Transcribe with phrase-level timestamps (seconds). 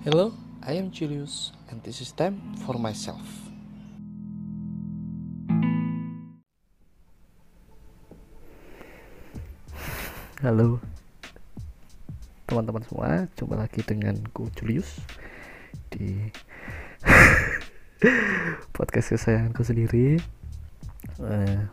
[0.00, 0.32] Hello,
[0.64, 3.20] I am Julius, and this is time for myself.
[10.40, 10.80] Halo,
[12.48, 15.04] teman-teman semua, jumpa lagi denganku Julius
[15.92, 16.32] di
[18.80, 20.16] podcast kesayanganku sendiri.
[21.20, 21.68] Uh,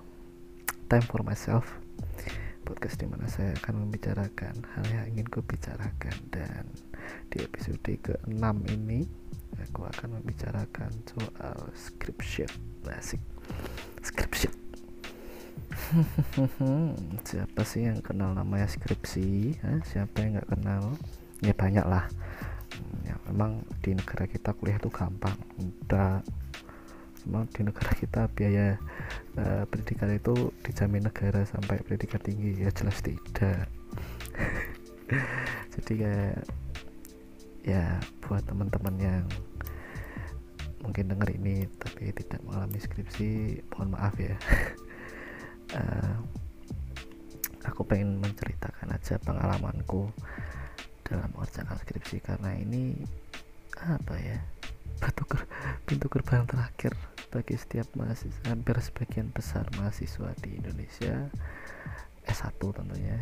[0.92, 1.80] time for myself
[2.68, 6.68] podcast di mana saya akan membicarakan hal yang ingin ku bicarakan dan
[7.32, 9.08] di episode ke-6 ini
[9.62, 12.52] aku akan membicarakan soal scripture.
[12.86, 13.20] Basic
[14.04, 14.54] scripture.
[17.28, 19.56] Siapa sih yang kenal namanya skripsi?
[19.64, 19.80] Hah?
[19.88, 20.84] siapa yang nggak kenal?
[21.40, 22.10] Ya banyak lah
[22.74, 25.38] hmm, ya memang di negara kita kuliah itu gampang.
[25.60, 26.20] Mudah
[27.28, 28.80] memang di negara kita biaya
[29.40, 32.64] uh, pendidikan itu dijamin negara sampai pendidikan tinggi.
[32.64, 33.70] Ya jelas tidak.
[35.78, 36.44] Jadi kayak
[37.68, 39.26] ya buat teman-teman yang
[40.80, 44.40] mungkin dengar ini tapi tidak mengalami skripsi mohon maaf ya.
[45.76, 46.16] Uh,
[47.70, 50.08] aku pengen menceritakan aja pengalamanku
[51.04, 52.96] dalam mengerjakan skripsi karena ini
[53.76, 54.40] apa ya
[55.86, 56.96] pintu gerbang terakhir
[57.28, 61.28] bagi setiap mahasiswa hampir sebagian besar mahasiswa di Indonesia
[62.24, 63.20] S1 tentunya.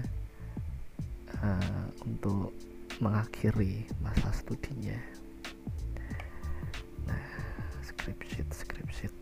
[1.36, 2.54] Uh, untuk
[3.04, 4.98] mengakhiri masa studinya.
[7.08, 7.24] Nah
[7.84, 9.16] script sheet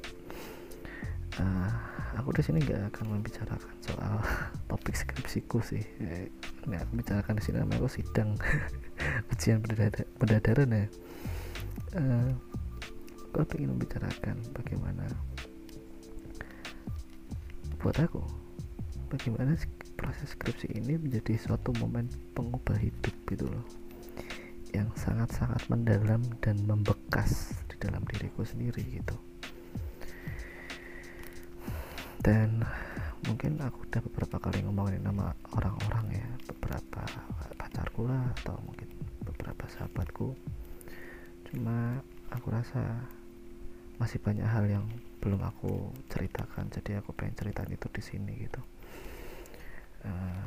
[1.40, 1.72] uh,
[2.20, 4.22] aku di sini nggak akan membicarakan soal
[4.70, 5.82] topik skripsiku sih.
[6.02, 6.30] Eh,
[6.66, 8.38] ini aku bicarakan di sini namanya aku sidang
[9.34, 9.64] ujian
[10.20, 10.86] pendadaran ya.
[11.94, 12.30] Uh,
[13.34, 15.06] aku ingin membicarakan bagaimana
[17.82, 18.22] buat aku
[19.10, 19.58] bagaimana
[20.04, 23.64] proses skripsi ini menjadi suatu momen pengubah hidup gitu loh.
[24.76, 29.16] Yang sangat-sangat mendalam dan membekas di dalam diriku sendiri gitu.
[32.20, 32.68] Dan
[33.24, 36.28] mungkin aku udah beberapa kali ngomongin nama orang-orang ya.
[36.52, 37.08] Beberapa
[37.56, 38.92] pacarku lah atau mungkin
[39.24, 40.36] beberapa sahabatku.
[41.48, 43.08] Cuma aku rasa
[44.04, 44.84] masih banyak hal yang
[45.24, 46.68] belum aku ceritakan.
[46.76, 48.60] Jadi aku pengen ceritain itu di sini gitu
[50.08, 50.46] uh,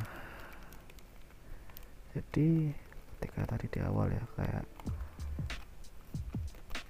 [2.17, 2.72] jadi
[3.17, 4.65] ketika tadi di awal ya kayak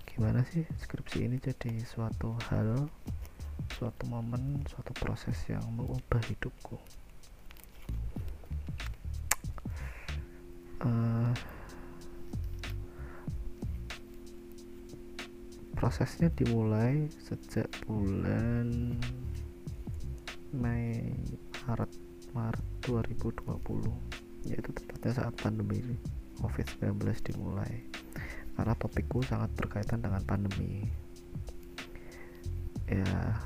[0.06, 2.88] gimana sih skripsi ini jadi suatu hal
[3.76, 6.78] suatu momen suatu proses yang mengubah hidupku?
[10.80, 11.32] Uh,
[15.76, 18.96] prosesnya dimulai sejak bulan
[20.56, 21.12] Mei
[21.68, 21.92] Maret
[22.36, 23.48] Maret 2020
[24.52, 25.80] yaitu tepatnya saat pandemi
[26.36, 27.00] COVID-19
[27.32, 27.80] dimulai.
[28.52, 30.84] Karena topikku sangat berkaitan dengan pandemi.
[32.86, 33.40] Ya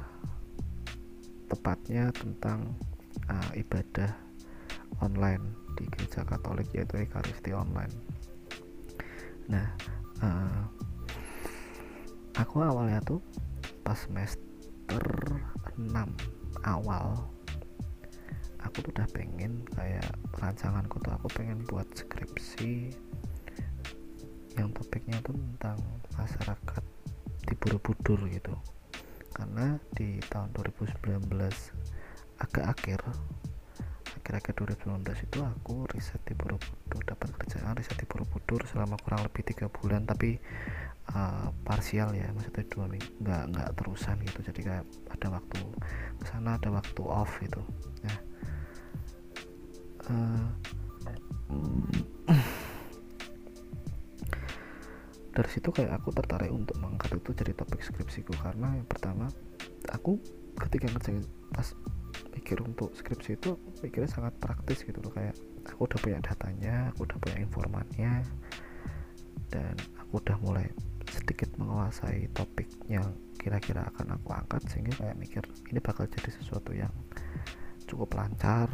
[1.47, 2.75] tepatnya tentang
[3.31, 4.11] uh, ibadah
[5.03, 7.95] online di gereja Katolik yaitu Ekaristi online.
[9.47, 9.67] Nah
[10.21, 10.63] uh,
[12.37, 13.23] aku awalnya tuh
[13.87, 15.03] pas semester
[15.79, 15.91] 6
[16.67, 17.31] awal
[18.65, 20.07] aku tuh udah pengen kayak
[20.37, 22.93] rancanganku tuh aku pengen buat skripsi
[24.59, 25.79] yang topiknya tuh tentang
[26.19, 26.83] masyarakat
[27.47, 28.55] di Borobudur gitu.
[29.33, 31.27] Karena di tahun 2019
[32.41, 33.01] agak akhir
[34.21, 34.55] akhir-akhir
[34.85, 39.67] 2019 itu aku riset di Borobudur dapat kerjaan riset di Borobudur selama kurang lebih tiga
[39.73, 40.37] bulan tapi
[41.15, 44.39] uh, parsial ya maksudnya dua minggu nggak nggak terusan gitu.
[44.45, 45.59] Jadi kayak ada waktu
[46.21, 47.63] ke sana ada waktu off gitu.
[48.05, 48.30] Ya
[50.11, 50.43] uh,
[55.31, 58.35] dari situ kayak aku tertarik untuk mengangkat itu jadi topik skripsiku.
[58.43, 59.31] Karena yang pertama
[59.89, 60.19] aku
[60.59, 61.73] ketika ngerjain pas
[62.35, 65.15] mikir untuk skripsi itu mikirnya sangat praktis gitu loh.
[65.15, 68.13] Kayak aku udah punya datanya aku udah punya informannya
[69.51, 70.67] dan aku udah mulai
[71.11, 73.07] sedikit menguasai topik yang
[73.41, 75.43] kira-kira akan aku angkat sehingga kayak mikir
[75.73, 76.93] ini bakal jadi sesuatu yang
[77.89, 78.71] cukup lancar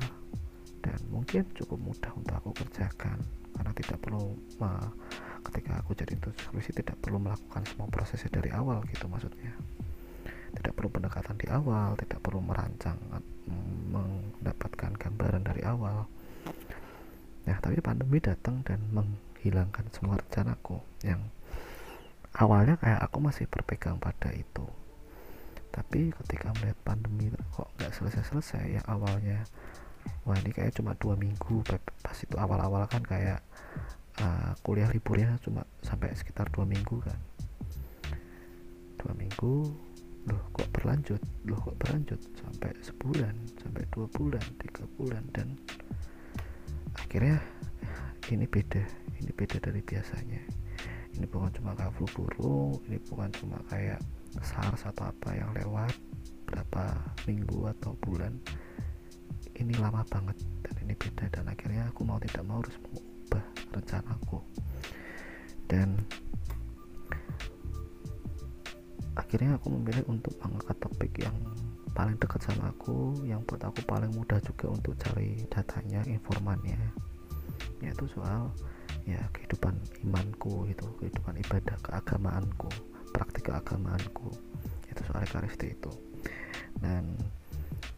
[0.87, 3.19] dan mungkin cukup mudah untuk aku kerjakan
[3.59, 4.89] karena tidak perlu uh,
[5.51, 9.51] ketika aku jadi skripsi tidak perlu melakukan semua prosesnya dari awal gitu maksudnya.
[10.57, 12.97] Tidak perlu pendekatan di awal tidak perlu merancang
[13.91, 16.07] mendapatkan gambaran dari awal.
[17.47, 21.21] Ya tapi pandemi datang dan menghilangkan semua rencanaku yang
[22.39, 24.67] awalnya kayak aku masih berpegang pada itu.
[25.71, 29.45] Tapi ketika melihat pandemi kok nggak selesai-selesai ya awalnya
[30.27, 33.41] wah ini kayak cuma dua minggu pas itu awal-awal kan kayak
[34.21, 37.19] uh, kuliah liburnya cuma sampai sekitar dua minggu kan.
[38.99, 39.71] Dua minggu
[40.27, 41.23] loh kok berlanjut?
[41.47, 42.21] Loh kok berlanjut?
[42.39, 45.55] Sampai sebulan sampai dua bulan tiga bulan dan
[46.97, 47.39] akhirnya
[48.33, 48.83] ini beda
[49.23, 50.43] ini beda dari biasanya.
[51.17, 54.03] Ini bukan cuma kayak flu burung ini bukan cuma kayak
[54.45, 55.97] SARS atau apa yang lewat
[56.45, 56.93] berapa
[57.25, 58.37] minggu atau bulan
[59.57, 64.39] ini lama banget dan ini beda dan akhirnya aku mau tidak mau harus mengubah rencanaku.
[65.67, 65.99] Dan
[69.17, 71.37] akhirnya aku memilih untuk mengangkat topik yang
[71.97, 76.77] paling dekat sama aku yang buat aku paling mudah juga untuk cari datanya informannya
[77.81, 78.53] yaitu soal
[79.09, 79.73] ya kehidupan
[80.05, 82.69] imanku itu kehidupan ibadah keagamaanku
[83.17, 84.29] praktik keagamaanku
[84.93, 85.93] itu soal ekaristi itu.
[86.81, 87.17] Dan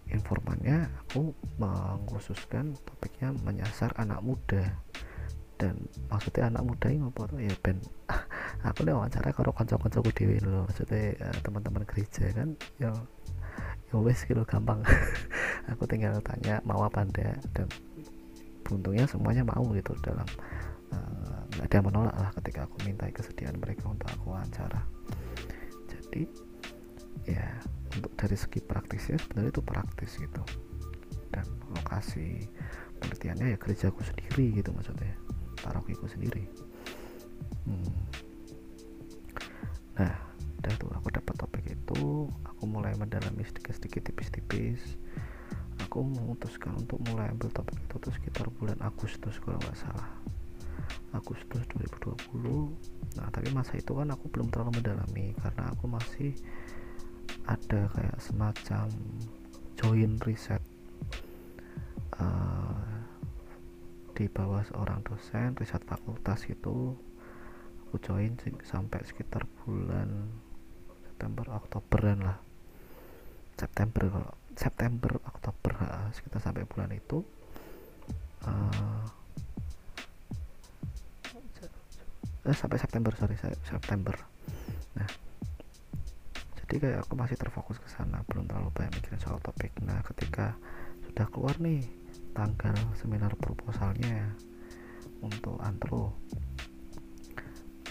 [0.08, 4.64] informannya aku mengkhususkan topiknya menyasar anak muda.
[5.58, 7.26] Dan maksudnya anak muda ini apa?
[7.36, 7.82] Ya ben
[8.68, 12.94] aku nih wawancara kalau kanca-kancaku dewi loh maksudnya uh, teman-teman gereja kan ya
[13.90, 14.84] ya wes gitu gampang.
[15.74, 17.42] Aku tinggal tanya mau apa ndak?
[17.52, 17.68] Dan
[18.64, 20.28] beruntungnya semuanya mau gitu dalam
[20.92, 24.80] eh, nggak uh, ada yang menolak lah ketika aku minta kesediaan mereka untuk aku wawancara.
[25.88, 26.22] Jadi
[27.28, 27.60] ya
[28.16, 30.42] dari segi praktisnya sebenarnya itu praktis gitu.
[31.28, 32.48] Dan lokasi
[32.98, 35.14] penelitiannya ya gerejaku sendiri gitu maksudnya
[35.60, 36.46] parokiku sendiri.
[37.68, 37.92] Hmm.
[39.98, 40.14] nah
[40.62, 44.80] udah tuh aku dapat topik itu aku mulai mendalami sedikit-sedikit tipis-tipis.
[45.86, 50.08] Aku memutuskan untuk mulai ambil topik itu tuh sekitar bulan Agustus kalau nggak salah.
[51.12, 56.36] Agustus 2020 nah tapi masa itu kan aku belum terlalu mendalami karena aku masih
[57.48, 58.92] ada kayak semacam
[59.80, 60.60] join riset
[62.20, 62.84] uh,
[64.12, 66.92] di bawah seorang dosen riset fakultas itu
[67.88, 68.36] aku join
[68.68, 70.28] sampai sekitar bulan
[71.08, 72.38] September Oktoberan lah.
[73.56, 75.72] September kalau September Oktober
[76.12, 77.24] sekitar sampai bulan itu.
[78.44, 79.02] Uh,
[82.44, 84.14] eh, sampai September sorry September.
[84.94, 85.27] Nah
[86.68, 89.72] jadi kayak aku masih terfokus ke sana belum terlalu banyak mikirin soal topik.
[89.80, 90.52] Nah ketika
[91.08, 91.80] sudah keluar nih
[92.36, 94.36] tanggal seminar proposalnya
[95.24, 96.12] untuk antro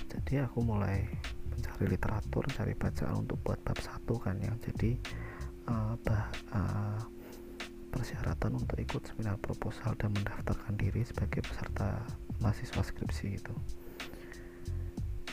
[0.07, 1.09] jadi aku mulai
[1.51, 4.93] mencari literatur cari bacaan untuk buat bab satu kan yang jadi
[5.67, 7.01] uh, bah, uh,
[7.89, 12.05] persyaratan untuk ikut seminar proposal dan mendaftarkan diri sebagai peserta
[12.43, 13.55] mahasiswa skripsi itu.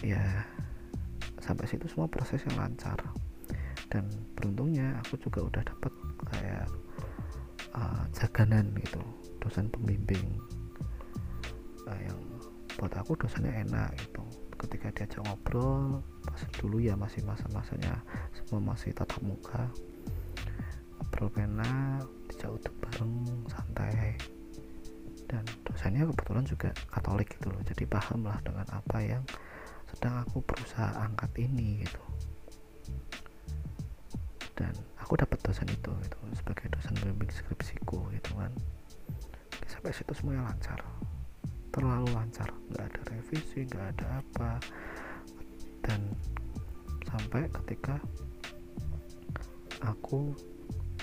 [0.00, 0.48] Ya
[1.44, 2.96] sampai situ semua proses yang lancar
[3.94, 5.92] dan beruntungnya aku juga udah dapat
[6.34, 6.66] kayak
[7.78, 8.98] uh, jaganan gitu
[9.38, 10.42] dosen pembimbing
[11.86, 12.18] uh, yang
[12.74, 14.26] buat aku dosennya enak gitu.
[14.58, 18.02] Ketika diajak ngobrol pas dulu ya masih masa-masanya
[18.34, 19.70] semua masih tatap muka
[20.98, 23.14] ngobrol pena dijak uduk bareng
[23.46, 24.18] santai.
[25.30, 29.22] Dan dosennya kebetulan juga katolik gitu loh jadi paham lah dengan apa yang
[29.94, 32.02] sedang aku berusaha angkat ini gitu
[37.04, 38.48] pembimbing skripsiku gitu kan.
[39.68, 40.80] Sampai situ semuanya lancar.
[41.68, 42.48] Terlalu lancar.
[42.72, 44.50] Nggak ada revisi nggak ada apa.
[45.84, 46.16] Dan
[47.04, 48.00] sampai ketika
[49.84, 50.32] aku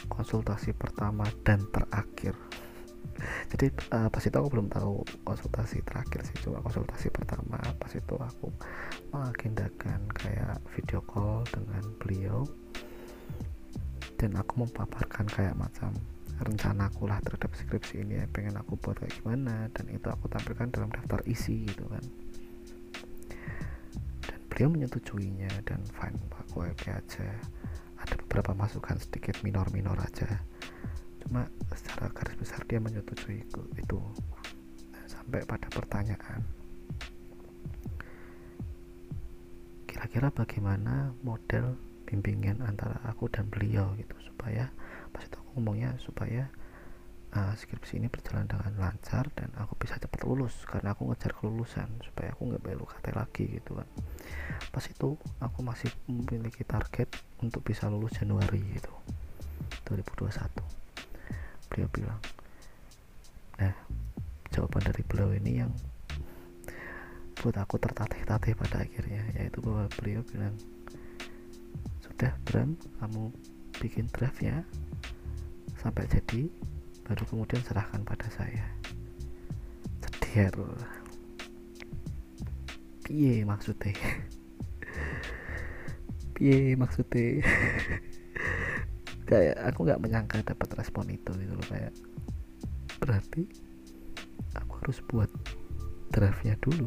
[0.10, 2.34] konsultasi pertama dan terakhir.
[3.54, 6.42] Jadi uh, pas itu aku belum tahu konsultasi terakhir sih.
[6.42, 7.62] Cuma konsultasi pertama.
[7.78, 8.50] Pas itu aku
[9.14, 12.42] mengagendakan kayak video call dengan beliau
[14.22, 15.90] dan aku memaparkan kayak macam
[16.46, 18.30] rencana aku lah terhadap skripsi ini ya.
[18.30, 22.06] Pengen aku buat kayak gimana dan itu aku tampilkan dalam daftar isi gitu kan.
[24.22, 27.28] Dan beliau menyetujuinya dan fine aku oke aja.
[27.98, 30.30] Ada beberapa masukan sedikit minor-minor aja.
[31.26, 33.42] Cuma secara garis besar dia menyetujui
[33.74, 34.00] itu.
[35.10, 36.62] Sampai pada pertanyaan
[39.90, 41.78] kira-kira bagaimana model
[42.12, 44.68] bimbingan antara aku dan beliau gitu supaya
[45.16, 46.52] pas itu aku ngomongnya supaya
[47.32, 51.88] uh, skripsi ini berjalan dengan lancar dan aku bisa cepat lulus karena aku ngejar kelulusan
[52.04, 53.88] supaya aku nggak belok KT lagi gitu kan.
[54.76, 57.08] Pas itu aku masih memiliki target
[57.40, 58.92] untuk bisa lulus Januari gitu
[59.88, 60.82] 2021
[61.72, 62.20] beliau bilang
[63.56, 63.76] nah
[64.52, 65.72] jawaban dari beliau ini yang
[67.40, 70.54] buat aku tertatih-tatih pada akhirnya yaitu bahwa beliau bilang
[72.22, 72.78] udah Bram.
[73.02, 73.34] Kamu
[73.82, 74.62] bikin draftnya
[75.82, 76.46] sampai jadi
[77.10, 78.62] baru kemudian serahkan pada saya.
[80.06, 80.54] Ceder
[83.02, 83.98] piye maksudnya?
[86.38, 87.42] Piye maksudnya?
[89.30, 91.96] Kayak aku nggak menyangka dapat respon itu gitu loh kayak
[93.00, 93.48] berarti
[94.54, 95.32] aku harus buat
[96.14, 96.86] draftnya dulu.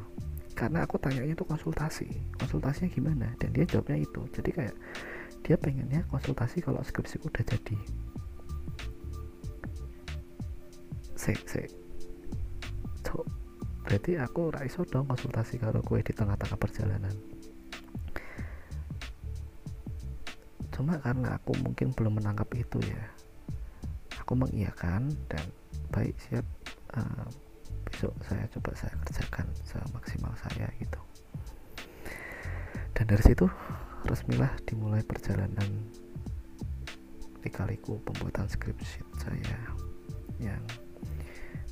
[0.55, 2.07] Karena aku tanyanya tuh konsultasi.
[2.39, 3.27] Konsultasinya gimana?
[3.43, 4.23] Dan dia jawabnya itu.
[4.31, 4.77] Jadi kayak
[5.45, 7.77] dia pengennya konsultasi kalau skripsi udah jadi.
[11.21, 11.69] Se se.
[13.05, 13.29] So,
[13.85, 17.13] berarti aku raiso dong konsultasi kalau kue di tengah-tengah perjalanan.
[20.73, 23.05] Cuma karena aku mungkin belum menangkap itu ya.
[24.25, 25.45] Aku mengiyakan dan
[25.93, 26.49] baik siap
[26.97, 27.29] uh,
[27.85, 30.99] besok saya coba saya kerjakan semaksimal saya gitu.
[32.97, 33.45] Dan dari situ
[34.05, 35.69] resmilah dimulai perjalanan
[37.41, 39.57] dikaliku pembuatan skripsi saya
[40.41, 40.65] yang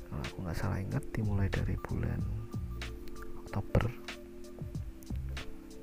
[0.08, 2.20] kalau aku nggak salah ingat dimulai dari bulan
[3.44, 3.88] Oktober.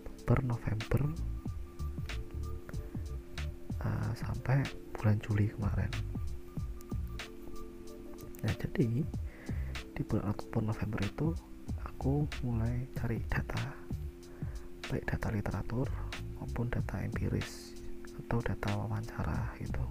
[0.05, 1.01] Oktober November
[3.81, 4.61] uh, sampai
[4.93, 5.89] bulan Juli kemarin.
[8.45, 9.01] Nah jadi
[9.97, 11.27] di bulan Oktober November itu
[11.81, 13.73] aku mulai cari data
[14.89, 16.08] baik data literatur
[16.39, 17.75] maupun data empiris
[18.25, 19.84] atau data wawancara gitu.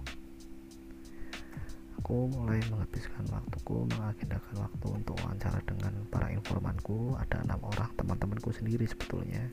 [1.99, 7.13] Aku mulai menghabiskan waktuku mengagendakan waktu untuk wawancara dengan para informanku.
[7.19, 9.45] Ada enam orang teman-temanku sendiri sebetulnya.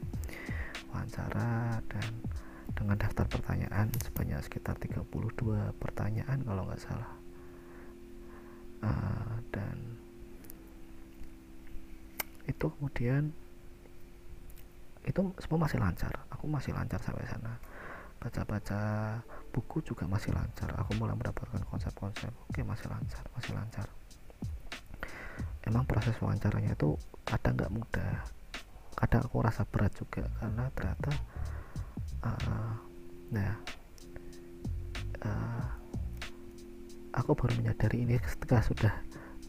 [0.95, 2.11] Wawancara dan
[2.73, 5.05] dengan daftar pertanyaan sebanyak sekitar 32
[5.77, 7.13] pertanyaan kalau nggak salah.
[8.81, 9.77] Uh, dan
[12.47, 13.35] itu kemudian
[15.07, 16.15] itu semua masih lancar
[16.47, 17.59] aku masih lancar sampai sana.
[18.23, 18.79] Baca-baca
[19.51, 20.71] buku juga masih lancar.
[20.79, 22.31] Aku mulai mendapatkan konsep-konsep.
[22.47, 23.91] Oke masih lancar masih lancar.
[25.67, 26.95] Emang proses wawancaranya itu
[27.27, 28.23] kadang nggak mudah.
[28.95, 31.11] Kadang aku rasa berat juga karena ternyata
[32.23, 32.79] uh,
[33.35, 33.53] nah
[35.27, 35.67] uh,
[37.11, 38.95] aku baru menyadari ini ketika sudah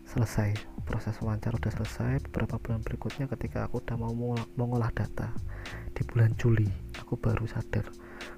[0.09, 0.57] selesai.
[0.81, 5.29] Proses wawancara udah selesai beberapa bulan berikutnya ketika aku udah mau mengolah data
[5.97, 6.69] di bulan Juli
[7.01, 7.89] aku baru sadar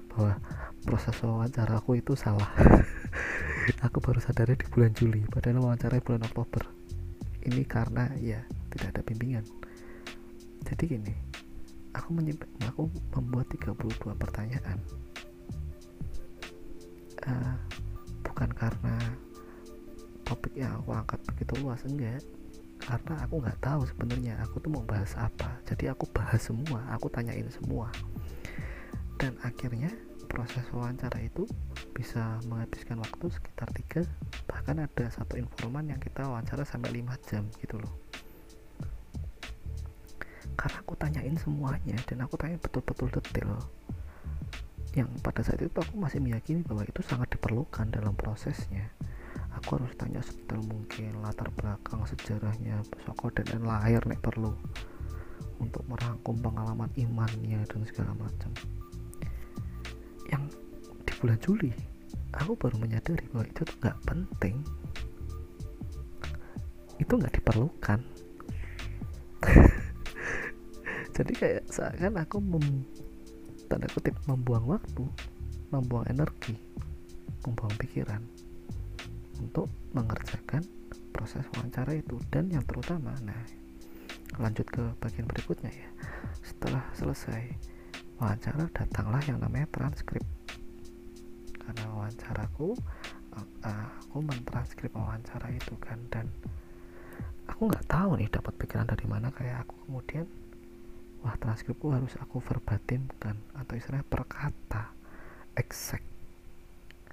[0.08, 0.40] bahwa
[0.88, 2.48] proses wawancara aku itu salah.
[3.86, 6.66] Aku baru sadar di bulan Juli padahal wawancara bulan Oktober.
[7.46, 8.42] Ini karena ya
[8.74, 9.44] tidak ada bimbingan.
[10.66, 11.14] Jadi gini
[11.94, 14.78] aku menyimpan aku membuat 32 pertanyaan.
[17.22, 17.54] Uh,
[18.26, 18.96] bukan karena
[20.26, 22.26] topik yang aku angkat begitu luas enggak.
[22.82, 25.62] Karena aku nggak tahu sebenarnya aku tuh mau bahas apa.
[25.62, 27.90] Jadi aku bahas semua aku tanyain semua.
[29.18, 29.90] Dan akhirnya
[30.30, 31.42] proses wawancara itu
[31.90, 34.06] bisa menghabiskan waktu sekitar tiga
[34.46, 37.90] bahkan ada satu informan yang kita wawancara sampai 5 jam gitu loh.
[40.54, 43.58] Karena aku tanyain semuanya dan aku tanya betul-betul detail
[44.94, 48.86] yang pada saat itu aku masih meyakini bahwa itu sangat diperlukan dalam prosesnya.
[49.58, 54.54] Aku harus tanya sedetail mungkin latar belakang sejarahnya soko dan lahir nek perlu
[55.60, 58.50] untuk merangkum pengalaman imannya dan segala macam.
[60.32, 60.56] Yang
[61.04, 61.72] di bulan Juli
[62.34, 64.56] aku baru menyadari bahwa itu tuh nggak penting.
[66.96, 68.00] Itu nggak diperlukan.
[71.20, 72.64] Jadi kayak seakan aku mem,
[73.68, 75.04] tanda kutip membuang waktu
[75.70, 76.58] membuang energi
[77.46, 78.22] membuang pikiran
[79.40, 80.66] untuk mengerjakan
[81.14, 83.38] proses wawancara itu dan yang terutama nah
[84.38, 85.90] lanjut ke bagian berikutnya ya.
[86.44, 87.42] Setelah selesai
[88.20, 90.22] wawancara datanglah yang namanya transkrip.
[91.56, 92.76] Karena wawancaraku
[93.62, 96.26] aku mentranskrip wawancara itu kan dan
[97.46, 99.32] aku nggak tahu nih dapat pikiran dari mana.
[99.34, 100.26] Kayak aku kemudian
[101.24, 104.94] wah transkripku harus aku verbatimkan atau istilahnya perkata
[105.58, 106.06] exact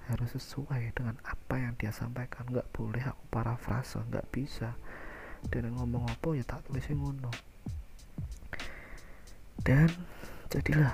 [0.07, 2.47] harus sesuai dengan apa yang dia sampaikan.
[2.47, 4.73] Nggak boleh aku parafrase nggak bisa
[5.49, 7.31] dan ngomong apa ya tak tulis ngono.
[9.63, 9.89] Dan
[10.47, 10.93] jadilah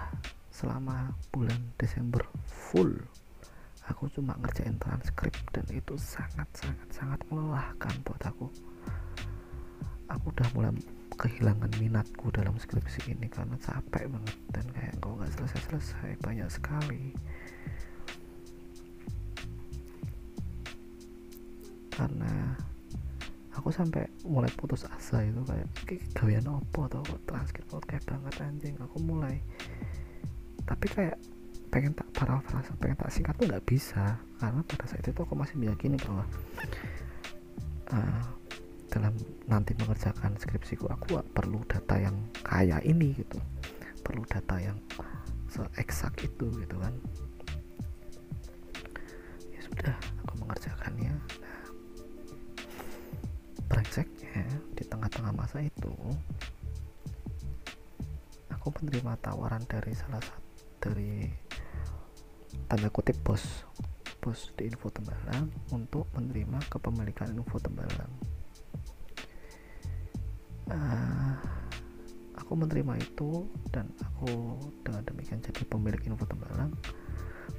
[0.50, 2.94] selama bulan Desember full
[3.90, 8.48] aku cuma ngerjain transkrip dan itu sangat sangat sangat melelahkan buat aku.
[10.12, 10.72] Aku udah mulai
[11.14, 16.50] kehilangan minatku dalam skripsi ini karena capek banget dan kayak kok nggak selesai selesai banyak
[16.50, 17.04] sekali.
[21.94, 22.58] Karena
[23.54, 25.70] aku sampai mulai putus asa itu kayak
[26.18, 28.76] gawean opo atau transkrip kayak banget anjing.
[28.82, 29.38] Aku mulai.
[30.66, 31.18] Tapi kayak
[31.74, 34.18] pengen tak parafrase pengen tak singkat tuh nggak bisa.
[34.42, 36.26] Karena pada saat itu aku masih meyakini bahwa
[37.94, 38.24] uh,
[38.90, 39.14] dalam
[39.50, 43.38] nanti mengerjakan skripsiku aku perlu data yang kayak ini gitu.
[44.02, 44.78] Perlu data yang
[45.50, 46.94] se-eksak itu gitu kan.
[49.54, 49.98] Ya sudah
[58.64, 60.40] aku menerima tawaran dari salah satu
[60.80, 61.28] dari
[62.72, 63.68] tanda kutip bos
[64.24, 68.08] bos di info tembalang untuk menerima kepemilikan info tembalang.
[70.72, 71.36] Uh,
[72.40, 74.56] aku menerima itu dan aku
[74.88, 76.72] dengan demikian jadi pemilik info tembalang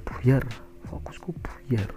[0.09, 0.41] buyar
[0.89, 1.93] fokusku buyar.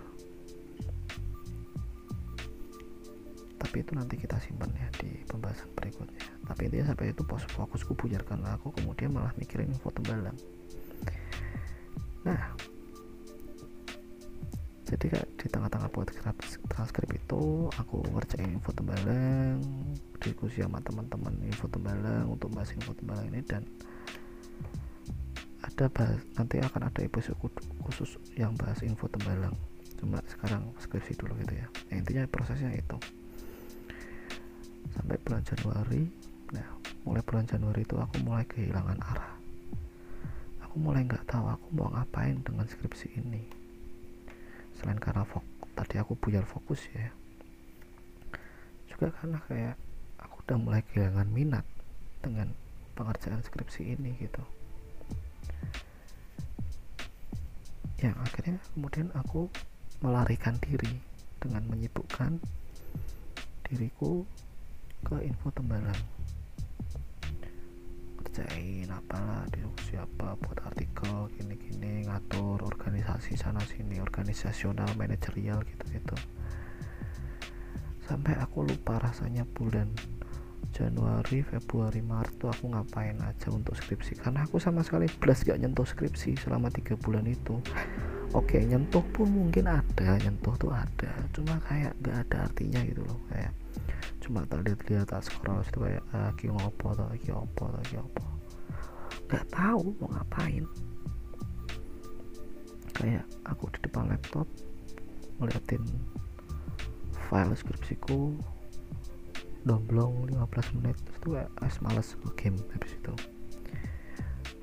[3.57, 7.93] Tapi itu nanti kita simpan ya di pembahasan berikutnya tapi intinya sampai itu pos fokusku
[7.93, 10.37] buyar karena aku kemudian malah mikirin info tembalang.
[12.25, 12.57] Nah.
[14.88, 16.09] Jadi kayak di tengah-tengah buat
[16.73, 19.61] transkrip itu aku ngerjain info tembalang
[20.17, 23.69] diskusi sama teman-teman info tembalang untuk bahas info tembalang ini dan
[25.61, 27.37] ada bahas nanti akan ada episode
[27.85, 29.52] khusus yang bahas info tembalang.
[30.00, 31.69] Cuma sekarang skripsi dulu gitu ya.
[31.93, 32.97] Nah, intinya prosesnya itu.
[34.97, 36.09] Sampai bulan Januari
[37.08, 39.32] mulai bulan Januari itu aku mulai kehilangan arah.
[40.68, 43.48] Aku mulai nggak tahu aku mau ngapain dengan skripsi ini.
[44.76, 45.40] Selain karena fok
[45.72, 47.08] tadi aku buyar fokus ya.
[48.92, 49.80] Juga karena kayak
[50.20, 51.64] aku udah mulai kehilangan minat
[52.20, 52.52] dengan
[52.92, 54.44] pengerjaan skripsi ini gitu.
[58.04, 59.48] Yang akhirnya kemudian aku
[60.04, 61.00] melarikan diri
[61.40, 62.36] dengan menyibukkan
[63.64, 64.28] diriku
[65.08, 66.17] ke info tembalang
[68.38, 76.14] kerjain apalah di siapa buat artikel gini-gini ngatur organisasi sana sini organisasional manajerial gitu-gitu.
[78.07, 79.90] Sampai aku lupa rasanya bulan
[80.71, 84.23] Januari, Februari, Maret tuh aku ngapain aja untuk skripsi.
[84.23, 87.58] Karena aku sama sekali belas gak nyentuh skripsi selama tiga bulan itu.
[88.39, 91.10] Oke nyentuh pun mungkin ada nyentuh tuh ada.
[91.34, 93.50] Cuma kayak gak ada artinya gitu loh kayak
[94.19, 97.97] cuma tak lihat-lihat tak scroll itu kayak ah, ki ngopo atau ki opo atau ki
[97.97, 98.37] opo
[99.28, 100.64] nggak tahu mau ngapain.
[102.97, 104.49] Kayak aku di depan laptop
[105.38, 105.84] ngeliatin
[107.28, 108.34] file skripsiku
[109.69, 113.14] domblong 15 menit itu kayak ah, males game habis itu.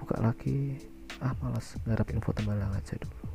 [0.01, 0.81] Buka lagi
[1.23, 3.25] ah males ngarap info tembalang aja dulu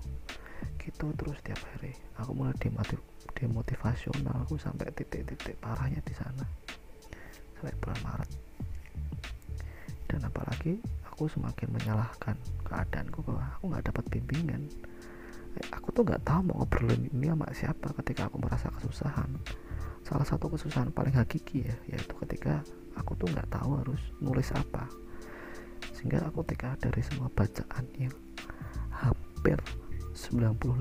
[0.81, 1.93] gitu terus tiap hari.
[2.19, 2.99] Aku mulai demotiv
[3.37, 6.45] demotivasional aku sampai titik-titik parahnya di sana.
[7.57, 8.31] Sampai bulan Maret.
[10.09, 10.81] Dan apalagi
[11.21, 12.33] aku semakin menyalahkan
[12.65, 14.73] keadaanku bahwa aku nggak dapat bimbingan.
[15.53, 19.29] Eh, aku tuh nggak tahu mau ngobrolin ini sama siapa ketika aku merasa kesusahan.
[20.01, 22.65] Salah satu kesusahan paling hakiki ya yaitu ketika
[22.97, 24.89] aku tuh nggak tahu harus nulis apa.
[25.93, 28.17] Sehingga aku ketika dari semua bacaan yang
[28.89, 29.61] hampir
[30.17, 30.73] 98%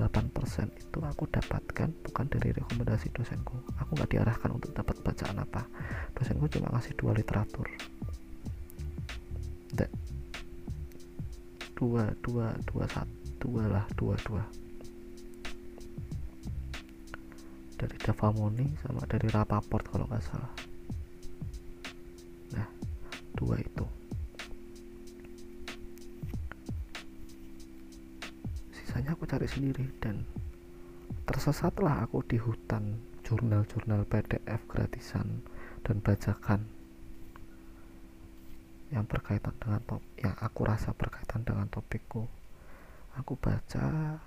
[0.72, 3.60] itu aku dapatkan bukan dari rekomendasi dosenku.
[3.76, 5.68] Aku nggak diarahkan untuk dapat bacaan apa.
[6.16, 7.68] Dosenku cuma ngasih dua literatur
[11.80, 14.44] dua dua dua satu dua lah dua dua.
[17.80, 20.52] Dari Davamoni sama dari Rapaport kalau nggak salah.
[22.52, 22.68] Nah
[23.32, 23.86] dua itu.
[28.76, 30.20] Sisanya aku cari sendiri dan
[31.24, 35.40] tersesatlah aku di hutan jurnal-jurnal PDF gratisan
[35.80, 36.68] dan bajakan
[38.90, 42.26] yang berkaitan dengan top yang aku rasa berkaitan dengan topikku.
[43.18, 44.18] Aku baca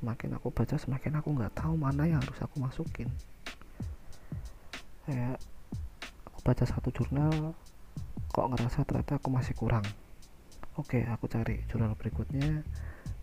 [0.00, 3.12] semakin aku baca semakin aku nggak tahu mana yang harus aku masukin.
[5.04, 5.36] Kayak
[6.32, 7.52] aku baca satu jurnal
[8.32, 9.84] kok ngerasa ternyata aku masih kurang.
[10.80, 12.64] Oke aku cari jurnal berikutnya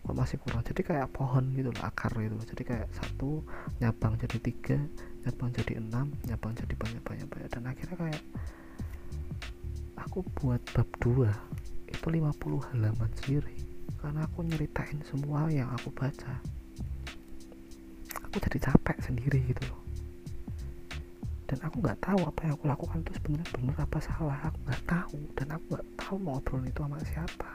[0.06, 0.62] kok masih kurang.
[0.62, 3.42] Jadi kayak pohon gitu loh akar gitu jadi kayak satu
[3.82, 4.78] nyabang jadi tiga
[5.26, 8.22] nyabang jadi enam nyabang jadi banyak banyak banyak dan akhirnya kayak
[9.98, 11.30] aku buat bab dua.
[11.88, 12.34] Itu 50
[12.70, 13.56] halaman sendiri.
[13.98, 16.38] Karena aku nyeritain semua yang aku baca.
[18.28, 19.82] Aku jadi capek sendiri gitu loh.
[21.48, 24.38] Dan aku nggak tahu apa yang aku lakukan itu sebenarnya benar apa salah.
[24.46, 25.18] Aku nggak tahu.
[25.34, 27.50] Dan aku nggak tahu mau ngobrol itu sama siapa.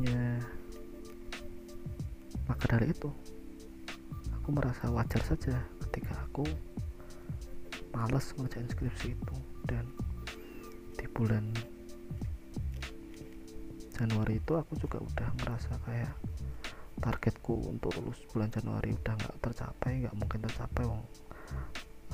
[0.00, 0.40] Ya.
[2.48, 3.08] Maka dari itu
[4.50, 6.42] aku merasa wajar saja ketika aku
[7.94, 9.36] males ngerjain skripsi itu
[9.70, 9.86] dan
[10.98, 11.54] di bulan
[13.94, 16.10] Januari itu aku juga udah ngerasa kayak
[16.98, 21.02] targetku untuk lulus bulan Januari udah nggak tercapai nggak mungkin tercapai wong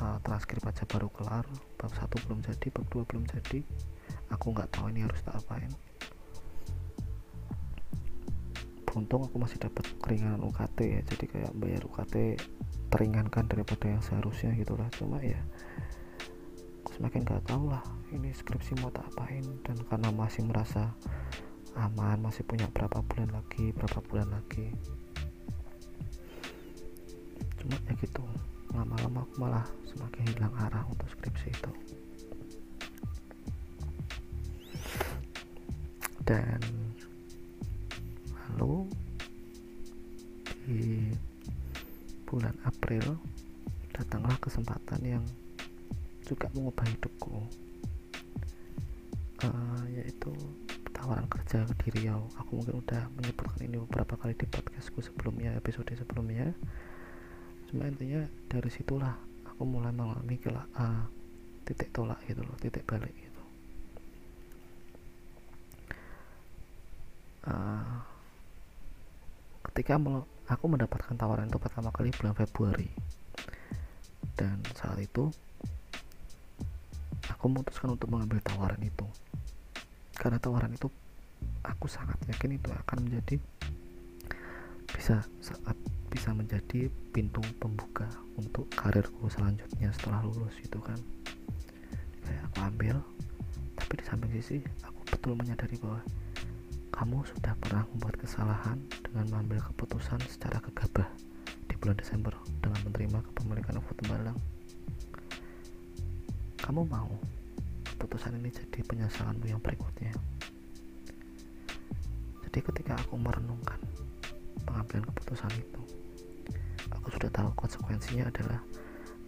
[0.04, 1.48] uh, transkrip aja baru kelar
[1.80, 3.64] bab satu belum jadi bab dua belum jadi
[4.28, 5.72] aku nggak tahu ini harus tak apain
[8.96, 11.00] beruntung aku masih dapat keringanan UKT ya.
[11.04, 12.40] Jadi kayak bayar UKT
[12.88, 14.88] teringankan daripada yang seharusnya gitulah.
[14.96, 15.36] Cuma ya
[16.96, 17.84] semakin nggak tahu lah
[18.16, 19.44] ini skripsi mau tak apain.
[19.68, 20.96] Dan karena masih merasa
[21.76, 24.72] aman masih punya berapa bulan lagi berapa bulan lagi.
[27.60, 28.24] Cuma ya gitu
[28.72, 31.72] lama-lama aku malah semakin hilang arah untuk skripsi itu.
[36.24, 36.75] Dan
[42.86, 43.18] April
[43.90, 45.24] datanglah kesempatan yang
[46.22, 47.34] juga mengubah hidupku.
[49.42, 50.30] Uh, yaitu
[50.94, 52.30] tawaran kerja di Riau.
[52.38, 56.54] Aku mungkin udah menyebutkan ini beberapa kali di podcastku sebelumnya episode sebelumnya.
[57.66, 59.18] Cuma intinya dari situlah
[59.50, 61.10] aku mulai mengalami kelak uh,
[61.66, 63.42] titik tolak gitu loh titik balik gitu.
[67.50, 67.98] Uh,
[69.74, 69.98] ketika
[70.46, 72.86] aku mendapatkan tawaran itu pertama kali bulan Februari.
[74.36, 75.30] Dan saat itu
[77.26, 79.06] aku memutuskan untuk mengambil tawaran itu.
[80.14, 80.86] Karena tawaran itu
[81.66, 83.36] aku sangat yakin itu akan menjadi
[84.94, 85.76] bisa saat
[86.08, 90.96] bisa menjadi pintu pembuka untuk karirku selanjutnya setelah lulus itu kan.
[92.22, 92.96] Kayak aku ambil
[93.76, 96.00] tapi di samping sisi aku betul menyadari bahwa
[96.96, 101.04] kamu sudah pernah membuat kesalahan dengan mengambil keputusan secara gegabah
[101.68, 102.32] di bulan Desember
[102.64, 104.38] dengan menerima kepemilikan UFO Tembalang.
[106.56, 107.12] Kamu mau
[107.84, 110.16] keputusan ini jadi penyesalanmu yang berikutnya.
[112.48, 113.76] Jadi ketika aku merenungkan
[114.64, 115.82] pengambilan keputusan itu,
[116.96, 118.64] aku sudah tahu konsekuensinya adalah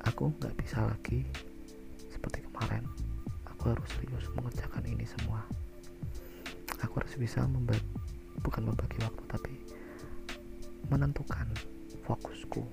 [0.08, 1.20] aku nggak bisa lagi
[2.08, 2.88] seperti kemarin.
[3.44, 5.44] Aku harus serius mengerjakan ini semua
[6.98, 7.86] harus bisa membagi
[8.42, 9.54] bukan membagi waktu tapi
[10.90, 11.46] menentukan
[12.02, 12.66] fokusku.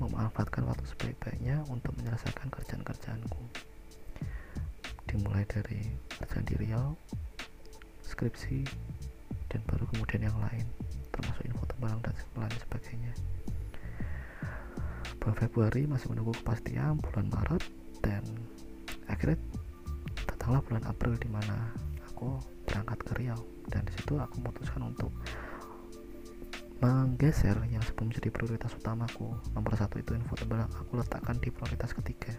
[0.00, 3.42] Memanfaatkan waktu sebaik-baiknya untuk menyelesaikan kerjaan-kerjaanku.
[5.04, 6.96] Dimulai dari kerjaan di Riau
[8.04, 8.64] skripsi
[9.52, 10.64] dan baru kemudian yang lain
[11.12, 13.12] termasuk info tembalang dan lain sebagainya.
[15.20, 17.62] Bulan Februari masih menunggu kepastian bulan Maret
[18.00, 18.24] dan
[19.04, 19.36] akhirnya
[20.24, 21.76] datanglah bulan April di mana
[22.20, 22.36] aku
[22.68, 23.40] berangkat ke Riau.
[23.72, 25.08] Dan di situ aku memutuskan untuk
[26.84, 29.32] menggeser yang sebelum jadi prioritas utamaku.
[29.56, 32.36] Nomor satu itu info tebal aku letakkan di prioritas ketiga.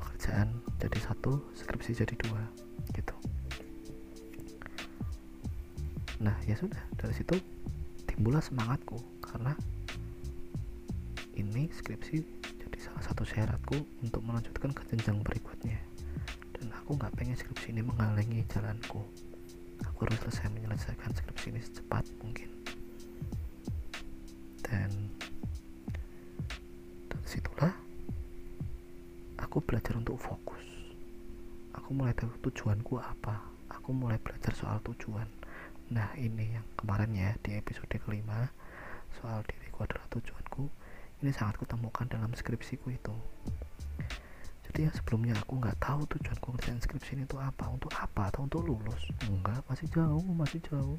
[0.00, 2.40] Pekerjaan jadi satu skripsi jadi dua
[2.96, 3.12] gitu.
[6.24, 6.80] Nah ya sudah.
[6.96, 7.36] Dari situ
[8.08, 9.52] timbullah semangatku karena
[11.36, 12.16] ini skripsi
[12.64, 15.87] jadi salah satu syaratku untuk melanjutkan ke jenjang berikutnya
[16.88, 19.04] aku nggak pengen skripsi ini menghalangi jalanku.
[19.92, 22.48] Aku harus selesai menyelesaikan skripsi ini secepat mungkin.
[24.64, 25.12] Dan
[27.12, 27.76] dari situlah
[29.36, 30.64] aku belajar untuk fokus.
[31.76, 33.36] Aku mulai tahu tujuanku apa.
[33.68, 35.28] Aku mulai belajar soal tujuan.
[35.92, 38.48] Nah ini yang kemarin ya di episode kelima
[39.20, 40.72] soal diriku adalah tujuanku.
[41.20, 43.12] Ini sangat kutemukan dalam skripsiku itu
[44.86, 47.66] yang sebelumnya aku nggak tahu tujuanku ngerjain skripsi ini itu apa.
[47.66, 48.30] Untuk apa?
[48.30, 49.10] Atau untuk lulus?
[49.26, 50.98] Enggak masih jauh masih jauh.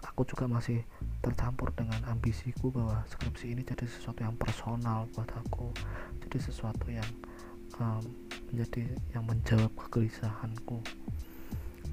[0.00, 0.80] Aku juga masih
[1.20, 5.68] tercampur dengan ambisiku bahwa skripsi ini jadi sesuatu yang personal buat aku.
[6.24, 7.10] Jadi sesuatu yang
[7.76, 8.00] um,
[8.48, 10.80] menjadi yang menjawab kegelisahanku.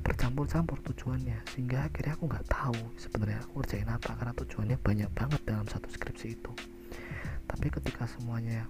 [0.08, 5.42] Bercampur-campur tujuannya sehingga akhirnya aku nggak tahu sebenarnya aku kerjain apa karena tujuannya banyak banget
[5.44, 6.52] dalam satu skripsi itu.
[7.48, 8.68] Tapi ketika semuanya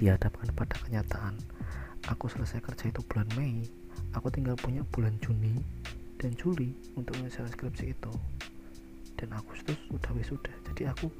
[0.00, 1.36] dihadapkan pada kenyataan.
[2.08, 3.68] Aku selesai kerja itu bulan Mei
[4.16, 5.60] aku tinggal punya bulan Juni
[6.16, 8.12] dan Juli untuk menyelesaikan skripsi itu.
[9.20, 11.12] Dan Agustus sudah wisuda jadi aku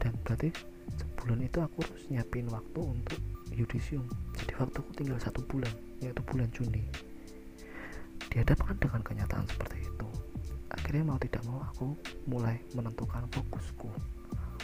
[0.00, 0.48] dan berarti
[0.96, 3.20] sebulan itu aku harus nyiapin waktu untuk
[3.52, 4.08] yudisium.
[4.40, 6.88] Jadi waktu aku tinggal satu bulan yaitu bulan Juni.
[8.32, 10.08] Dihadapkan dengan kenyataan seperti itu
[10.72, 11.92] akhirnya mau tidak mau aku
[12.24, 13.92] mulai menentukan fokusku.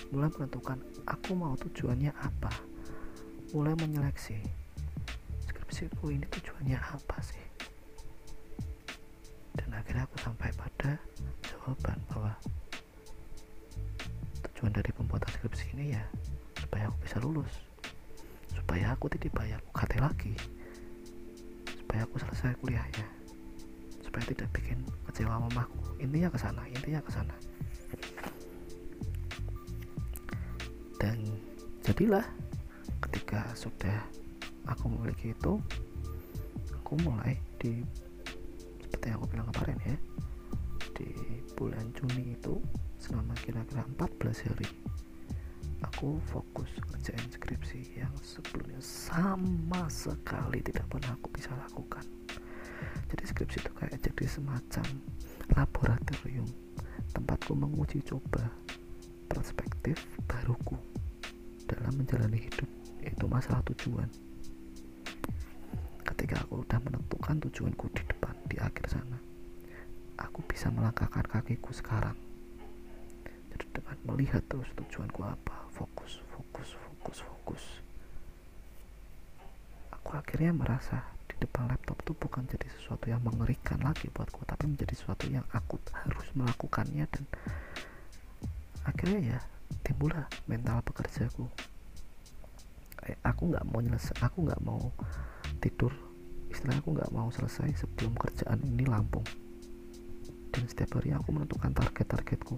[0.08, 2.67] Mulai menentukan aku mau tujuannya apa
[3.52, 4.36] mulai menyeleksi.
[5.48, 7.44] Skripsiku ini tujuannya apa sih?
[9.56, 11.00] Dan akhirnya aku sampai pada
[11.44, 12.32] jawaban bahwa
[14.48, 16.04] tujuan dari pembuatan skripsi ini ya
[16.60, 17.52] supaya aku bisa lulus.
[18.52, 20.34] Supaya aku tidak bayar UKT lagi.
[21.84, 23.18] Supaya aku selesai kuliahnya
[24.08, 27.34] supaya tidak bikin kecewa mamaku intinya ke sana intinya ke sana.
[30.96, 31.22] Dan
[31.84, 32.24] jadilah
[33.28, 34.00] ketika sudah
[34.72, 35.60] aku memiliki itu
[36.80, 37.84] aku mulai di
[38.88, 39.96] seperti yang aku bilang kemarin ya
[40.96, 41.12] di
[41.52, 42.56] bulan Juni itu
[42.96, 44.72] selama kira-kira 14 hari
[45.84, 52.08] aku fokus kerjain skripsi yang sebelumnya sama sekali tidak pernah aku bisa lakukan.
[53.12, 54.88] Jadi skripsi itu kayak jadi semacam
[55.52, 56.48] laboratorium
[57.12, 58.48] tempatku menguji coba
[59.28, 60.80] perspektif baruku
[61.68, 62.67] dalam menjalani hidup
[63.18, 64.06] itu masalah tujuan.
[66.06, 69.18] Ketika aku udah menentukan tujuanku di depan di akhir sana
[70.18, 72.14] aku bisa melangkahkan kakiku sekarang.
[73.54, 77.64] Jadi dengan melihat terus tujuanku apa fokus fokus fokus fokus.
[79.94, 84.70] Aku akhirnya merasa di depan laptop itu bukan jadi sesuatu yang mengerikan lagi buatku tapi
[84.70, 87.24] menjadi sesuatu yang aku harus melakukannya dan
[88.86, 89.38] akhirnya ya
[89.84, 91.46] timbullah mental pekerjaku
[93.08, 94.92] eh, aku nggak mau nyelesai aku nggak mau
[95.64, 95.92] tidur.
[96.48, 99.24] Istilahnya aku nggak mau selesai sebelum kerjaan ini lampung.
[100.52, 102.56] Dan setiap hari aku menentukan target-targetku.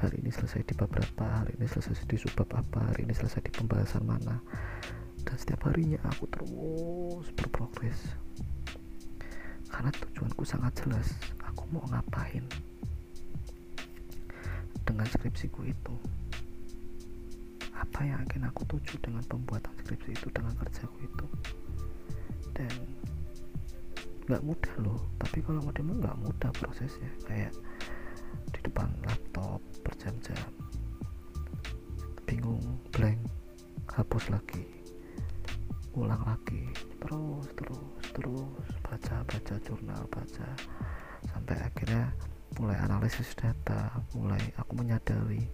[0.00, 3.44] Hari ini selesai di bab berapa hari ini selesai di subbab apa hari ini selesai
[3.44, 4.40] di pembahasan mana.
[5.22, 8.00] Dan setiap harinya aku terus berprogres.
[9.68, 12.44] Karena tujuanku sangat jelas aku mau ngapain
[14.82, 15.94] dengan skripsiku itu
[18.00, 21.26] yang akan aku tuju dengan pembuatan skripsi itu dengan kerjaku itu.
[22.56, 22.72] Dan
[24.24, 27.12] nggak mudah loh tapi kalau mau demo nggak mudah prosesnya.
[27.28, 27.52] Kayak
[28.56, 30.48] di depan laptop berjam-jam
[32.24, 33.20] bingung blank
[33.92, 34.64] hapus lagi
[35.92, 36.64] ulang lagi
[37.04, 37.84] terus terus
[38.16, 40.48] terus baca baca jurnal baca
[41.28, 42.08] sampai akhirnya
[42.56, 45.44] mulai analisis data mulai aku menyadari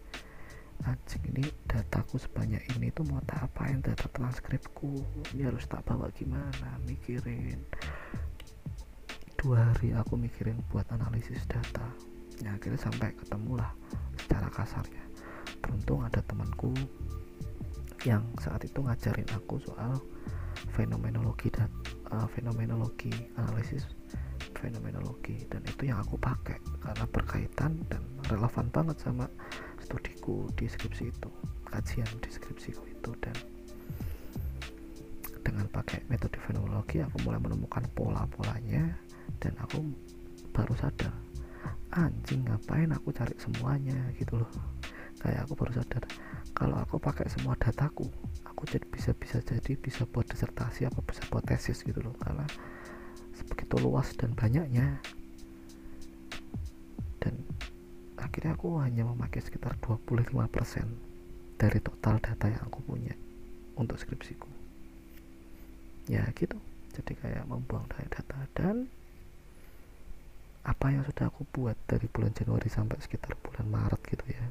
[0.86, 5.02] anjing ini dataku sebanyak ini tuh mau tak apain data transkripku?
[5.34, 6.78] Ini harus tak bawa gimana?
[6.86, 7.58] Mikirin
[9.38, 11.86] dua hari aku mikirin buat analisis data.
[12.42, 13.70] Ya akhirnya sampai ketemulah
[14.22, 15.02] secara kasarnya.
[15.58, 16.70] Beruntung ada temanku
[18.06, 19.98] yang saat itu ngajarin aku soal
[20.70, 21.66] fenomenologi dan
[22.14, 23.86] uh, fenomenologi analisis
[24.54, 25.46] fenomenologi.
[25.50, 29.26] Dan itu yang aku pakai karena berkaitan dan relevan banget sama
[29.88, 31.30] studiku di skripsi itu
[31.72, 33.32] kajian di skripsiku itu dan
[35.40, 38.84] dengan pakai metode fenomenologi aku mulai menemukan pola-polanya
[39.40, 39.80] dan aku
[40.52, 41.12] baru sadar
[41.96, 43.96] anjing ngapain aku cari semuanya?
[44.20, 44.50] gitu loh.
[45.24, 46.04] Kayak aku baru sadar
[46.52, 48.04] kalau aku pakai semua dataku
[48.44, 52.14] aku jadi bisa bisa jadi bisa buat disertasi apa bisa buat tesis gitu loh.
[52.20, 52.44] Karena
[53.48, 55.00] begitu luas dan banyaknya
[58.38, 60.30] akhirnya aku hanya memakai sekitar 25%
[61.58, 63.10] dari total data yang aku punya
[63.74, 64.46] untuk skripsiku.
[66.06, 66.54] Ya gitu.
[66.94, 68.86] Jadi kayak membuang dari data dan
[70.62, 74.46] apa yang sudah aku buat dari bulan Januari sampai sekitar bulan Maret gitu ya.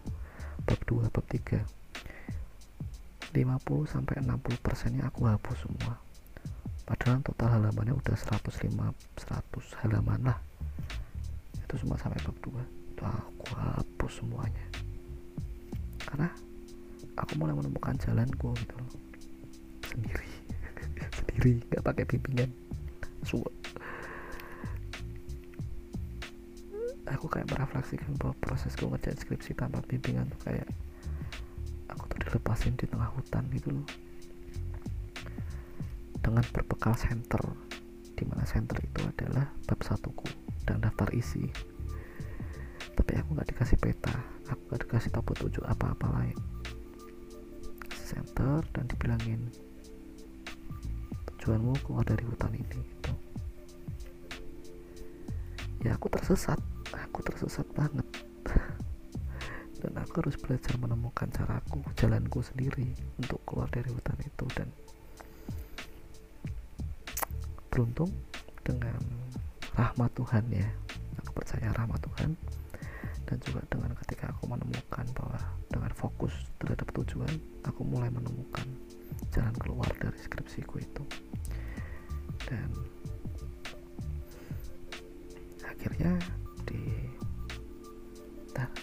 [0.68, 1.64] Bab 2 bab 3
[3.32, 3.40] 50
[3.88, 5.96] sampai 60 persennya aku hapus semua.
[6.84, 10.44] Padahal total halamannya udah 105 100 halaman lah.
[11.64, 14.66] Itu semua sampai bab 2 aku hapus semuanya.
[16.02, 16.32] Karena
[17.20, 18.92] aku mulai menemukan jalanku gitu loh.
[19.86, 20.30] Sendiri.
[21.22, 22.50] Sendiri nggak pakai bimbingan.
[23.28, 23.54] Suat.
[27.08, 30.68] aku kayak merefleksikan bahwa prosesku ngerjain skripsi tanpa bimbingan tuh kayak
[31.88, 33.88] aku tuh dilepasin di tengah hutan gitu loh.
[36.20, 37.40] Dengan berbekal center
[38.18, 40.28] di mana center itu adalah bab satuku
[40.68, 41.48] dan daftar isi
[43.08, 44.12] tapi aku nggak dikasih peta
[44.52, 46.36] aku nggak dikasih tahu petunjuk apa-apa lain.
[48.04, 49.48] Center dan dibilangin
[51.32, 53.16] tujuanmu keluar dari hutan ini gitu.
[55.88, 56.60] ya aku tersesat
[56.92, 58.04] aku tersesat banget.
[59.80, 62.92] Dan aku harus belajar menemukan caraku jalanku sendiri
[63.24, 64.46] untuk keluar dari hutan itu.
[64.52, 64.68] Dan
[67.72, 68.12] beruntung
[68.68, 69.00] dengan
[69.80, 70.68] rahmat Tuhan ya
[71.24, 72.36] aku percaya rahmat Tuhan
[73.28, 75.36] dan juga dengan ketika aku menemukan bahwa
[75.68, 76.32] dengan fokus
[76.64, 77.30] terhadap tujuan
[77.68, 78.64] aku mulai menemukan
[79.36, 81.04] jalan keluar dari skripsiku itu.
[82.48, 82.72] Dan
[85.68, 86.16] akhirnya
[86.64, 86.80] di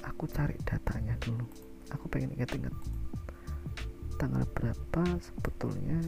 [0.05, 1.49] aku cari datanya dulu.
[1.97, 2.75] Aku pengen inget-inget
[4.15, 5.99] tanggal berapa sebetulnya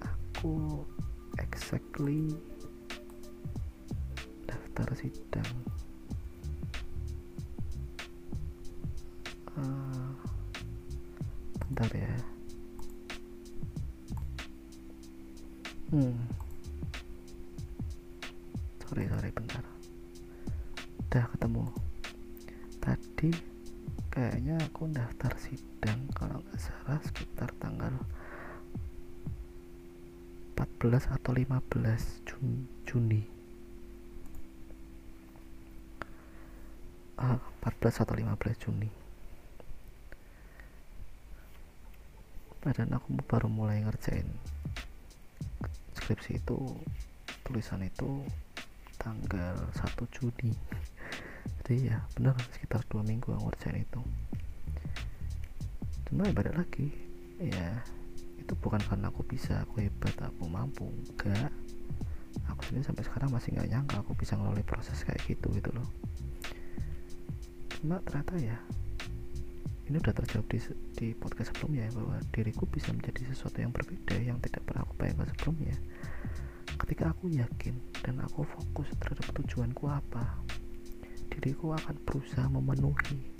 [0.00, 0.82] aku
[1.36, 2.32] exactly
[4.48, 5.67] daftar sidang
[11.68, 12.10] bentar ya.
[15.94, 16.16] Hmm.
[18.82, 19.64] Sorry sorry bentar.
[21.06, 21.64] Udah ketemu.
[22.82, 23.30] Tadi
[24.10, 27.94] kayaknya aku daftar sidang kalau nggak salah sekitar tanggal
[30.58, 33.22] 14 atau 15 Jun Juni.
[37.18, 39.07] Uh, 14 atau 15 Juni
[42.66, 44.26] dan aku baru mulai ngerjain
[45.94, 46.58] skripsi itu
[47.44, 48.24] tulisan itu
[48.98, 50.52] tanggal 1 Juni.
[51.60, 54.00] Jadi ya benar sekitar dua minggu aku ngerjain itu.
[56.08, 56.88] Cuma ya balik lagi
[57.38, 57.84] ya
[58.40, 61.52] itu bukan karena aku bisa aku hebat aku mampu enggak.
[62.48, 65.88] Aku sendiri sampai sekarang masih nggak nyangka aku bisa ngelola proses kayak gitu gitu loh.
[67.78, 68.56] Cuma ternyata ya
[69.88, 70.60] ini udah terjawab di,
[71.00, 74.94] di podcast sebelumnya ya bahwa diriku bisa menjadi sesuatu yang berbeda yang tidak pernah aku
[75.00, 75.76] bayangkan sebelumnya.
[76.76, 77.74] Ketika aku yakin
[78.04, 80.44] dan aku fokus terhadap tujuanku apa
[81.32, 83.32] diriku akan berusaha memenuhi.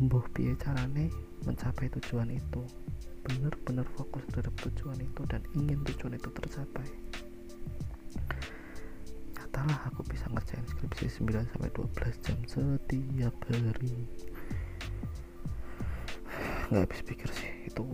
[0.00, 1.12] Mbuh piye carane
[1.44, 2.64] mencapai tujuan itu?
[3.28, 6.88] Benar-benar fokus terhadap tujuan itu dan ingin tujuan itu tercapai.
[9.36, 14.08] Nyatalah aku bisa ngerjain skripsi 9 sampai 12 jam setiap hari
[16.74, 17.86] nggak habis pikir sih itu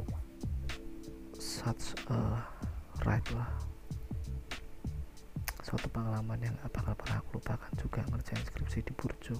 [1.36, 2.40] such a
[3.04, 3.52] right lah.
[5.60, 9.36] Suatu pengalaman yang gak bakal pernah aku lupakan juga ngerjain skripsi di Burjo.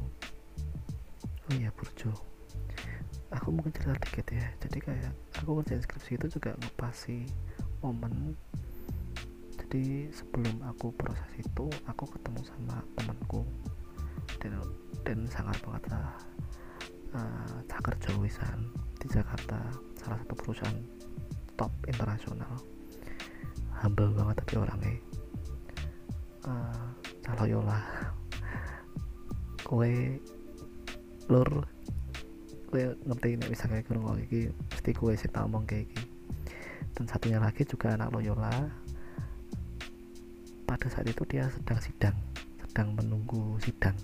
[1.49, 2.13] Oh iya Burjo.
[3.33, 4.45] Aku mungkin cerita dikit ya.
[4.61, 7.25] Jadi kayak aku ngerjain skripsi itu juga ngepasi
[7.81, 8.37] momen.
[9.57, 13.49] Jadi sebelum aku proses itu aku ketemu sama temanku.
[14.37, 14.61] Dan
[15.01, 16.13] dan sangat banget lah
[17.17, 18.69] uh, cakar jawisan
[19.01, 19.57] di Jakarta
[19.97, 20.77] salah satu perusahaan
[21.57, 22.53] top internasional.
[23.81, 24.95] Humble banget tapi orangnya.
[26.45, 26.89] Uh,
[27.25, 27.81] caloyola
[29.69, 30.17] kue
[31.29, 31.69] lur
[32.73, 34.41] kue ngerti ini bisa kayak gini lagi
[34.73, 36.09] pasti kue sih ngomong kayak gini.
[36.97, 38.53] Dan satunya lagi juga anak Loyola
[40.69, 42.17] pada saat itu dia sedang sidang
[42.61, 43.97] sedang menunggu sidang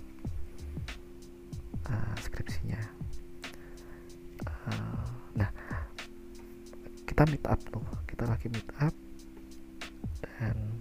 [7.17, 8.93] kita meet up tuh kita lagi meet up.
[10.21, 10.77] Dan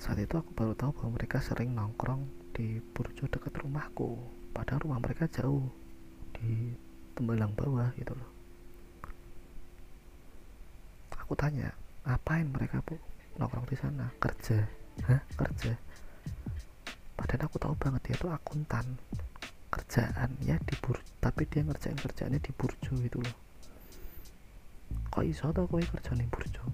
[0.00, 2.24] saat itu aku baru tahu bahwa mereka sering nongkrong
[2.56, 4.16] di Burjo dekat rumahku.
[4.56, 5.60] Padahal rumah mereka jauh
[6.32, 6.72] di
[7.20, 8.30] Tembalang bawah gitu loh.
[11.12, 11.68] Aku tanya
[12.08, 12.96] ngapain mereka bu?
[13.36, 14.08] Nongkrong di sana?
[14.16, 14.64] Kerja?
[15.04, 15.20] Hah?
[15.36, 15.76] Kerja?
[17.12, 18.88] Padahal aku tahu banget dia tuh akuntan
[19.68, 23.47] kerjaannya di bur tapi dia ngerjain kerjaannya di burjo gitu loh
[25.08, 26.64] kok iso tau kowe kerja di burjo?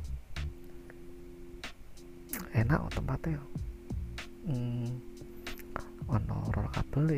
[2.55, 3.41] Enak oh tempatnya.
[4.45, 4.91] Hmm,
[6.11, 7.09] ono roll kabel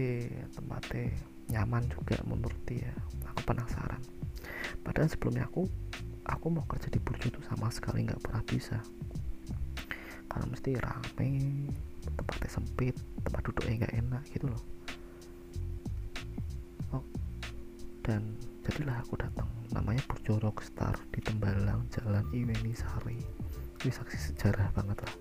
[0.55, 1.13] tempatnya
[1.51, 2.93] nyaman juga menurut dia.
[3.33, 4.01] Aku penasaran.
[4.85, 5.67] Padahal sebelumnya aku
[6.27, 8.79] aku mau kerja di burjo itu sama sekali nggak pernah bisa.
[10.29, 11.31] Karena mesti rame
[12.07, 14.63] tempatnya sempit tempat duduknya nggak enak gitu loh.
[18.07, 18.23] Dan
[18.63, 23.19] jadilah aku datang namanya Burjo Rockstar di Tembalang Jalan Iweni Sari
[23.83, 25.15] ini saksi sejarah banget lah.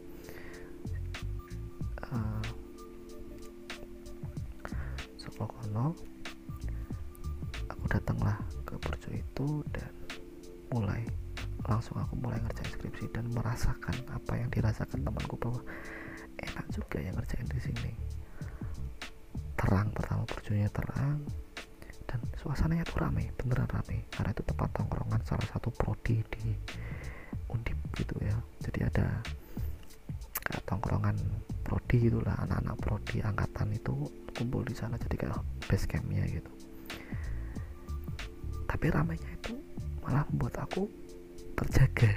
[2.15, 2.45] Uh,
[7.69, 8.33] aku datanglah
[8.65, 9.93] ke Burjo itu dan
[10.73, 11.05] mulai
[11.69, 15.61] langsung aku mulai ngerjain skripsi dan merasakan apa yang dirasakan temanku bahwa
[16.41, 17.93] enak juga yang ngerjain di sini.
[19.57, 21.25] Terang pertama burjonya terang
[22.05, 24.04] dan suasananya tuh rame beneran rame
[31.95, 33.95] prodi gitulah anak-anak prodi angkatan itu
[34.35, 36.51] kumpul di sana jadi kayak base campnya gitu.
[38.67, 39.55] Tapi ramenya itu
[40.03, 40.91] malah membuat aku
[41.55, 42.11] terjaga.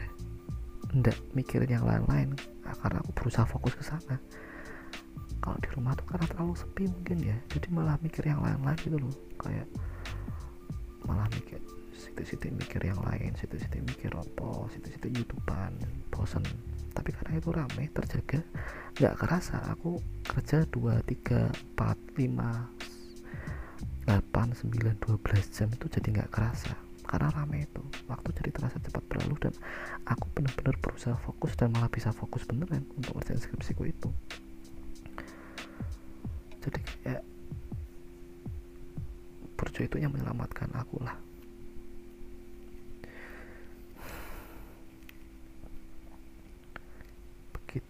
[0.99, 2.35] Ndak mikirin yang lain-lain
[2.67, 4.19] nah, karena aku berusaha fokus ke sana.
[5.39, 8.99] Kalau di rumah tuh karena terlalu sepi mungkin ya jadi malah mikir yang lain-lain gitu
[8.99, 9.15] loh.
[9.39, 9.71] Kayak
[11.07, 11.63] malah mikir
[11.95, 15.79] situ-situ mikir yang lain situ-situ mikir apa situ-situ youtubean
[16.11, 16.43] bosen
[16.99, 18.43] tapi karena itu rame terjaga
[18.99, 19.63] nggak kerasa.
[19.71, 21.47] Aku kerja 2, 3,
[21.79, 22.99] 4, 5
[24.11, 26.75] 8, 9, 12 jam itu jadi nggak kerasa.
[27.07, 27.79] Karena rame itu.
[28.11, 29.55] Waktu jadi terasa cepat berlalu dan
[30.11, 34.11] aku benar-benar berusaha fokus dan malah bisa fokus beneran untuk ngerjain skripsiku itu.
[36.67, 37.23] Jadi kayak
[39.55, 41.28] Purjo itu yang menyelamatkan aku lah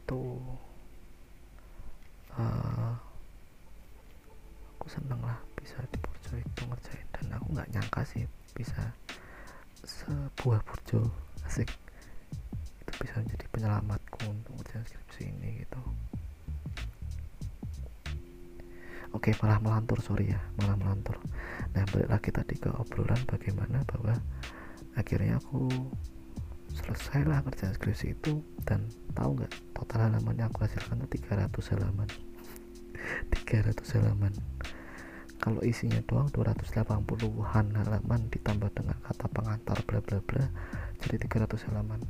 [0.08, 0.40] begitu
[2.40, 2.96] uh,
[4.80, 8.24] aku seneng lah bisa di Purjo itu ngerjain dan aku nggak nyangka sih
[8.56, 8.80] bisa
[9.84, 11.04] sebuah Purjo
[11.44, 11.68] asik
[12.80, 15.80] itu bisa menjadi penyelamatku untuk ngerjain skripsi ini gitu.
[19.12, 21.20] Oke malah melantur sorry ya malah melantur.
[21.76, 24.16] Nah balik lagi tadi ke obrolan bagaimana bahwa
[24.96, 25.68] akhirnya aku
[26.78, 31.72] selesai lah kerjaan skripsi itu dan tahu nggak total halaman yang aku hasilkan itu 300
[31.74, 32.08] halaman.
[33.34, 34.32] 300 halaman.
[35.38, 40.44] Kalau isinya doang 280-an halaman ditambah dengan kata pengantar bla bla bla
[41.02, 42.00] jadi 300 halaman.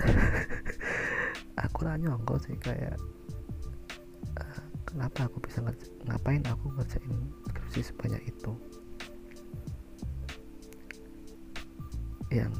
[1.68, 2.96] Aku nyongkol sih kayak
[4.40, 5.60] uh, kenapa aku bisa
[6.08, 8.56] ngapain aku ngerjain skripsi sebanyak itu
[12.30, 12.54] yang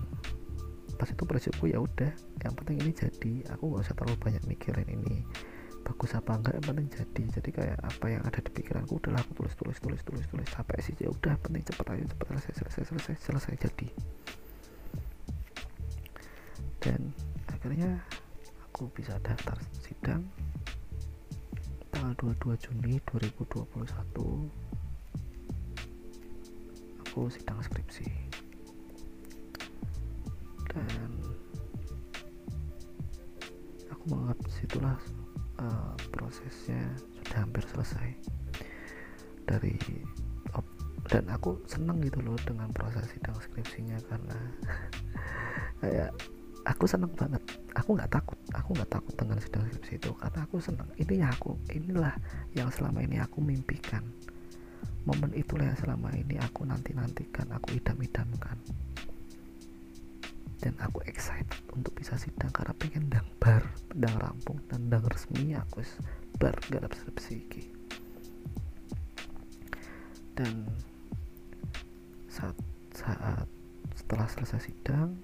[1.00, 2.12] pas itu prinsipku ya udah
[2.44, 5.24] yang penting ini jadi aku nggak usah terlalu banyak mikirin ini
[5.80, 7.22] bagus apa enggak yang penting jadi.
[7.40, 10.48] Jadi kayak apa yang ada di pikiranku udahlah aku tulis tulis tulis tulis tulis.
[10.52, 13.88] Sampai sih ya udah penting cepet aja cepet selesai selesai selesai selesai jadi.
[16.80, 17.12] Dan
[17.48, 18.00] akhirnya
[18.70, 20.24] aku bisa daftar sidang
[21.92, 23.68] tanggal 22 Juni 2021
[27.02, 28.29] aku sidang skripsi
[30.70, 31.10] dan
[33.90, 34.98] aku menganggap situlah
[35.58, 36.82] uh, prosesnya
[37.20, 38.08] sudah hampir selesai.
[39.44, 39.74] Dari
[40.54, 40.66] op,
[41.10, 44.38] dan aku seneng gitu loh dengan proses sidang skripsinya karena
[45.82, 46.10] kayak
[46.64, 47.42] aku seneng banget.
[47.74, 50.88] Aku nggak takut aku nggak takut dengan sidang skripsi itu karena aku seneng.
[50.96, 52.14] Ini aku inilah
[52.54, 54.06] yang selama ini aku mimpikan.
[55.08, 58.60] Momen itulah yang selama ini aku nanti nantikan aku idam idamkan
[60.60, 63.64] dan aku excited untuk bisa sidang karena pengen dang bar
[63.96, 65.80] dang rampung dan dang resmi aku
[66.36, 67.40] bar gak skripsi
[70.36, 70.68] dan
[72.28, 72.56] saat
[72.92, 73.48] saat
[73.96, 75.16] setelah selesai sidang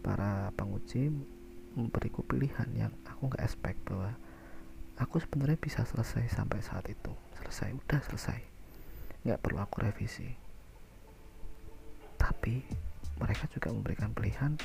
[0.00, 1.12] para penguji
[1.76, 4.16] memberiku pilihan yang aku nggak expect bahwa
[4.98, 7.12] aku sebenarnya bisa selesai sampai saat itu.
[7.40, 8.40] Selesai udah selesai.
[9.24, 10.28] Nggak perlu aku revisi.
[12.20, 12.64] Tapi
[13.20, 14.56] mereka juga memberikan pilihan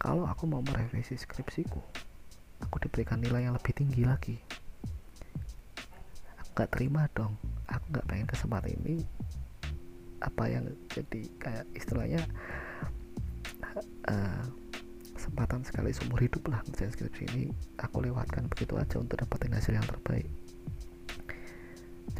[0.00, 1.80] kalau aku mau merevisi skripsiku
[2.64, 4.36] aku diberikan nilai yang lebih tinggi lagi.
[6.40, 7.36] Aku gak terima dong
[7.68, 9.04] aku gak pengen kesempatan ini.
[10.20, 12.20] Apa yang jadi kayak istilahnya
[14.12, 14.44] uh,
[15.16, 17.44] kesempatan sekali seumur hidup lah ngerjain skripsi ini
[17.80, 20.28] aku lewatkan begitu aja untuk dapetin hasil yang terbaik.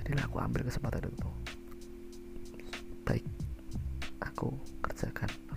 [0.01, 1.31] Jadilah aku ambil kesempatan itu.
[3.05, 3.25] Baik
[4.25, 4.57] aku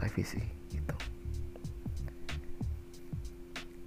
[0.03, 0.95] revisi gitu.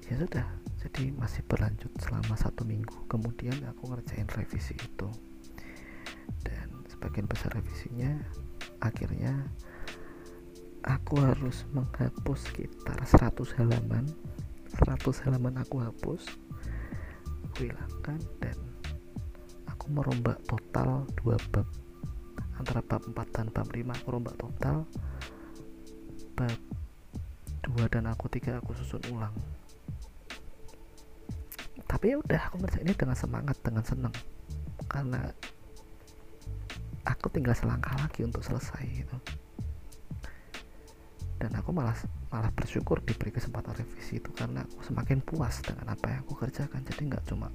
[0.08, 0.46] Ya sudah
[0.80, 3.04] jadi masih berlanjut selama satu minggu.
[3.10, 5.08] Kemudian aku ngerjain revisi itu.
[6.40, 8.16] Dan sebagian besar revisinya
[8.80, 9.34] akhirnya
[10.86, 14.08] aku harus menghapus sekitar 100 halaman.
[14.72, 16.22] 100 halaman aku hapus
[17.56, 18.56] aku hilangkan dan
[19.64, 21.64] aku merombak total dua bab.
[22.60, 24.84] Antara bab 4 dan bab 5 aku rombak total
[26.36, 26.52] bab
[27.64, 29.32] 2 dan aku 3 aku susun ulang.
[31.88, 34.14] Tapi ya udah aku ngerjain ini dengan semangat dengan seneng
[34.86, 35.32] karena
[37.08, 39.16] aku tinggal selangkah lagi untuk selesai gitu.
[41.36, 41.96] Dan aku malah
[42.32, 46.84] malah bersyukur diberi kesempatan revisi itu karena aku semakin puas dengan apa yang aku kerjakan.
[46.84, 47.48] Jadi nggak cuma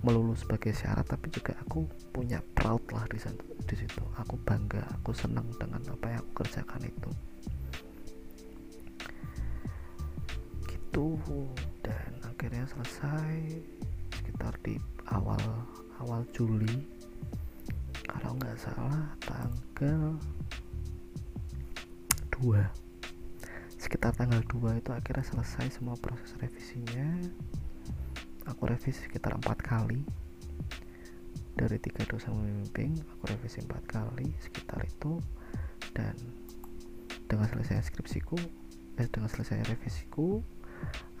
[0.00, 4.02] melulu sebagai syarat tapi juga aku punya proud lah di situ.
[4.16, 7.12] Aku bangga aku senang dengan apa yang aku kerjakan itu
[10.94, 11.18] itu
[11.82, 13.34] dan akhirnya selesai
[14.14, 14.78] sekitar di
[15.10, 15.42] awal
[15.98, 16.86] awal Juli.
[18.06, 20.14] Kalau nggak salah tanggal
[22.38, 22.62] 2
[23.74, 27.26] sekitar tanggal 2 itu akhirnya selesai semua proses revisinya.
[28.54, 30.06] Aku revisi sekitar empat kali.
[31.58, 35.18] Dari tiga dosen pembimbing aku revisi empat kali sekitar itu.
[35.90, 36.14] Dan
[37.26, 38.38] dengan selesai skripsiku
[38.94, 40.53] eh dengan selesai revisiku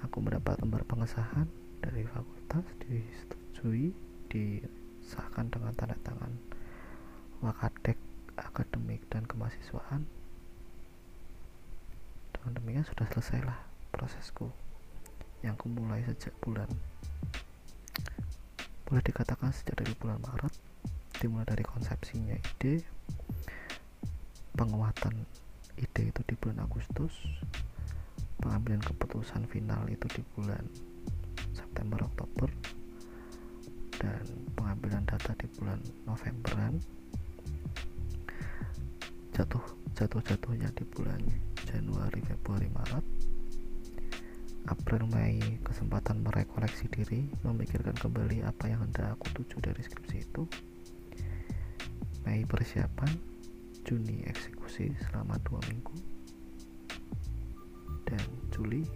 [0.02, 1.48] aku mendapat lembar pengesahan
[1.80, 3.92] dari fakultas disetujui
[4.28, 6.32] disahkan dengan tanda tangan
[7.44, 7.96] wakadek
[8.34, 10.08] akademik dan kemahasiswaan.
[12.34, 13.58] Dengan demikian sudah selesailah
[13.94, 14.50] prosesku
[15.44, 16.66] yang kumulai sejak bulan
[18.88, 20.52] boleh dikatakan sejak dari bulan Maret
[21.20, 22.84] dimulai dari konsepsinya ide
[24.56, 25.24] penguatan
[25.76, 27.12] ide itu di bulan Agustus
[28.44, 30.60] pengambilan keputusan final itu di bulan
[31.56, 32.52] September Oktober.
[33.96, 34.20] Dan
[34.52, 36.76] pengambilan data di bulan Novemberan.
[39.32, 39.64] Jatuh
[39.96, 41.24] jatuh jatuhnya di bulan
[41.64, 43.06] Januari Februari Maret.
[44.64, 50.44] April Mei kesempatan merekoleksi diri memikirkan kembali apa yang hendak aku tuju dari skripsi itu.
[52.28, 53.32] Mei persiapan.
[53.84, 56.13] Juni eksekusi selama dua minggu
[58.14, 58.86] dan Juli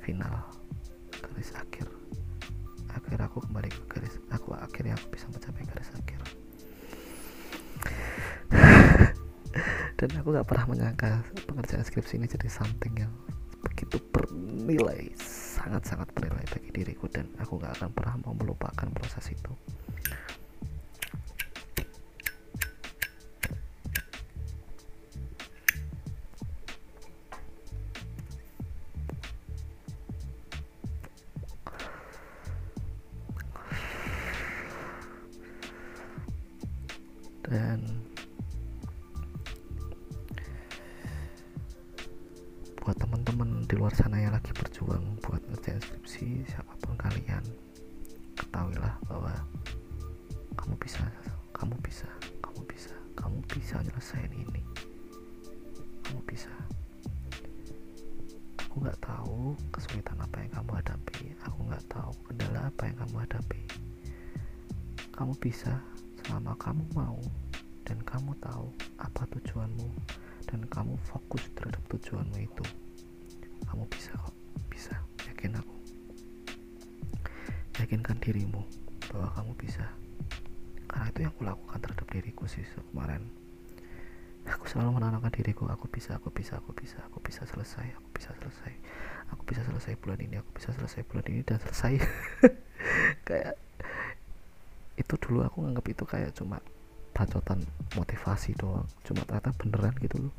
[0.00, 0.48] final.
[1.12, 1.84] Garis akhir.
[2.96, 6.20] Akhir aku kembali ke garis aku akhirnya aku bisa mencapai garis akhir.
[9.96, 13.12] Dan aku gak pernah menyangka pengerjaan skripsi ini jadi something yang
[13.64, 17.08] begitu bernilai sangat-sangat bernilai bagi diriku.
[17.12, 19.52] Dan aku gak akan pernah mau melupakan proses itu
[91.68, 92.00] selesai
[93.28, 93.54] kayak
[94.96, 96.58] itu dulu aku nganggap itu kayak cuma
[97.16, 97.64] bacotan
[97.96, 98.84] motivasi doang.
[99.08, 100.34] Cuma ternyata beneran gitu loh.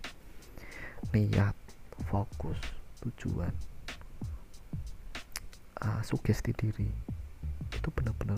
[1.14, 1.58] Niat
[2.10, 2.58] fokus
[3.02, 3.54] tujuan
[5.82, 6.90] uh, sugesti diri.
[7.74, 8.38] Itu benar-benar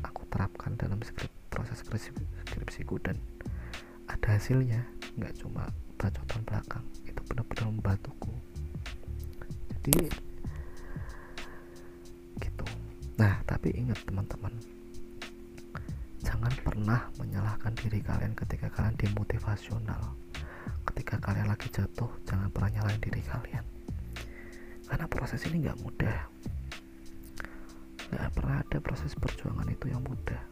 [0.00, 2.12] aku terapkan dalam skrip, proses skripsi,
[2.48, 3.20] skripsiku dan
[4.08, 4.84] ada hasilnya.
[5.20, 5.68] Nggak cuma
[6.00, 6.84] bacotan belakang.
[7.04, 8.32] Itu benar-benar membantuku.
[9.76, 10.27] Jadi
[13.18, 14.54] nah tapi ingat teman-teman.
[16.22, 20.14] Jangan pernah menyalahkan diri kalian ketika kalian demotivasional.
[20.86, 23.66] Ketika kalian lagi jatuh jangan pernah nyalahin diri kalian.
[24.86, 26.18] Karena proses ini nggak mudah.
[28.08, 30.42] Nggak pernah ada proses perjuangan itu yang mudah.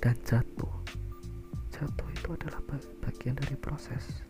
[0.00, 0.74] Dan jatuh.
[1.76, 2.60] Jatuh itu adalah
[3.04, 4.24] bagian dari proses.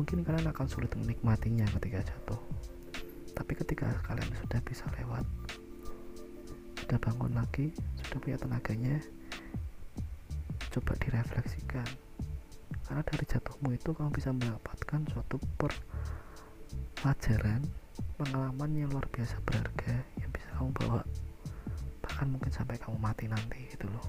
[0.00, 2.40] Mungkin kalian akan sulit menikmatinya ketika jatuh
[3.38, 5.22] tapi ketika kalian sudah bisa lewat
[6.82, 7.70] sudah bangun lagi
[8.02, 8.98] sudah punya tenaganya
[10.68, 11.88] coba direfleksikan.
[12.84, 15.36] Karena dari jatuhmu itu kamu bisa mendapatkan suatu
[16.96, 17.60] pelajaran
[18.16, 21.02] pengalaman yang luar biasa berharga yang bisa kamu bawa
[22.02, 24.02] bahkan mungkin sampai kamu mati nanti gitu loh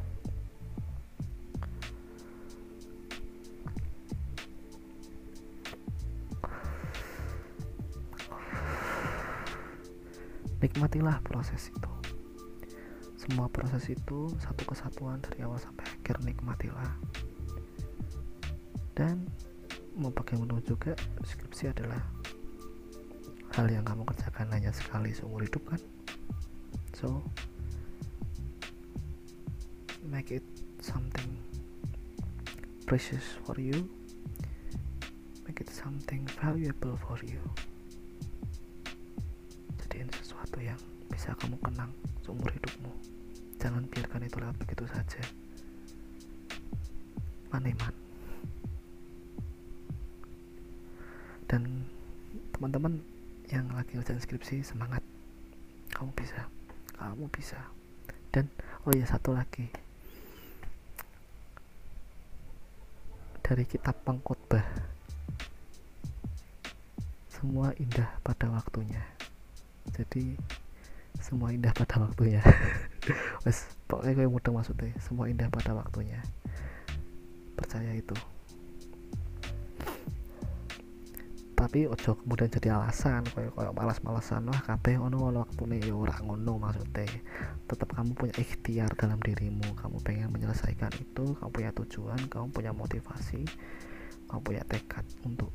[10.59, 11.91] nikmatilah proses itu.
[13.19, 16.95] Semua proses itu satu kesatuan dari awal sampai akhir nikmatilah.
[18.95, 19.27] Dan
[19.95, 20.91] mau bagaimanapun juga
[21.23, 21.99] skripsi adalah
[23.55, 25.81] hal yang kamu kerjakan hanya sekali seumur hidup kan?
[26.95, 27.23] So
[30.03, 30.43] make it
[30.83, 31.39] something
[32.83, 33.87] precious for you.
[35.47, 37.39] Make it something valuable for you
[40.49, 40.81] sesuatu yang
[41.13, 41.93] bisa kamu kenang
[42.25, 42.89] seumur hidupmu.
[43.61, 45.21] Jangan biarkan itu lewat begitu saja.
[47.53, 47.93] Maneman.
[51.45, 51.85] Dan
[52.57, 52.97] teman-teman
[53.53, 55.05] yang lagi ngerjain skripsi semangat.
[55.93, 56.49] Kamu bisa.
[56.97, 57.61] Kamu bisa.
[58.33, 58.49] Dan
[58.89, 59.69] oh ya satu lagi.
[63.45, 64.65] Dari kitab pengkhotbah.
[67.29, 69.05] Semua indah pada waktunya
[69.99, 70.39] jadi
[71.19, 72.39] semua indah pada waktunya.
[73.43, 76.23] Wes pokoknya kayak mudah maksudnya semua indah pada waktunya.
[77.59, 78.15] Percaya itu.
[81.59, 85.83] Tapi ojo kemudian jadi alasan kayak kayak malas-malasan wah kabeh ono ono waktune.
[85.83, 87.03] Ya ora ngono maksudnya.
[87.67, 89.75] Tetap kamu punya ikhtiar dalam dirimu.
[89.75, 93.43] Kamu pengen menyelesaikan itu kamu punya tujuan kamu punya motivasi
[94.29, 95.49] kamu punya tekad untuk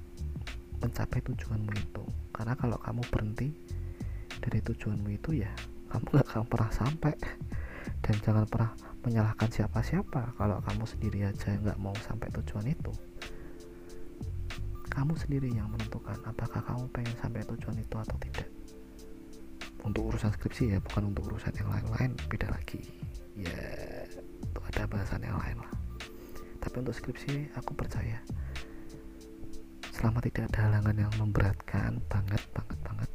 [0.83, 2.05] mencapai tujuanmu itu.
[2.35, 3.49] Karena kalau kamu berhenti
[4.43, 5.53] dari tujuanmu itu ya
[5.93, 7.15] kamu gak akan pernah sampai.
[8.05, 8.73] Dan jangan pernah
[9.05, 12.93] menyalahkan siapa-siapa kalau kamu sendiri aja nggak mau sampai tujuan itu.
[14.89, 18.49] Kamu sendiri yang menentukan apakah kamu pengen sampai tujuan itu atau tidak.
[19.85, 22.81] Untuk urusan skripsi ya bukan untuk urusan yang lain-lain beda lagi.
[23.37, 23.61] Ya
[24.41, 25.73] itu ada bahasan yang lain lah.
[26.65, 28.21] Tapi untuk skripsi aku percaya
[29.95, 33.11] selama tidak ada halangan yang memberatkan banget banget banget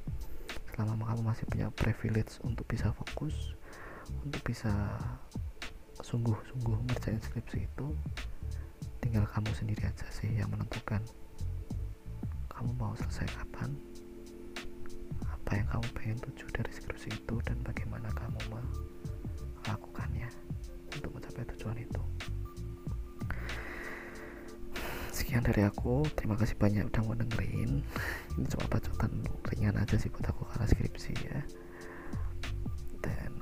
[0.80, 3.52] selama kamu masih punya privilege untuk bisa fokus
[4.24, 4.72] untuk bisa
[6.00, 7.92] sungguh-sungguh ngerjain skripsi itu
[9.04, 11.04] tinggal kamu sendiri aja sih yang menentukan
[12.48, 13.76] kamu mau selesai kapan
[15.28, 18.40] apa yang kamu pengen tuju dari skripsi itu dan bagaimana kamu
[19.60, 20.32] melakukannya
[20.96, 22.00] untuk mencapai tujuan itu
[25.30, 27.86] sekian dari aku terima kasih banyak udah mau dengerin
[28.34, 29.14] ini cuma bacotan
[29.54, 31.40] ringan aja sih buat aku karena skripsi ya
[33.06, 33.38] dan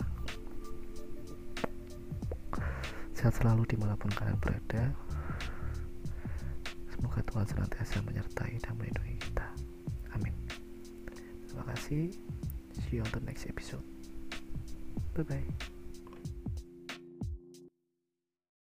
[3.16, 4.92] sehat selalu di mana pun kalian berada
[6.92, 9.48] Semoga Tuhan senantiasa menyertai dan melindungi kita.
[10.18, 10.34] Amin.
[11.46, 12.10] Terima kasih.
[12.74, 13.86] See you on the next episode.
[15.14, 15.77] Bye bye.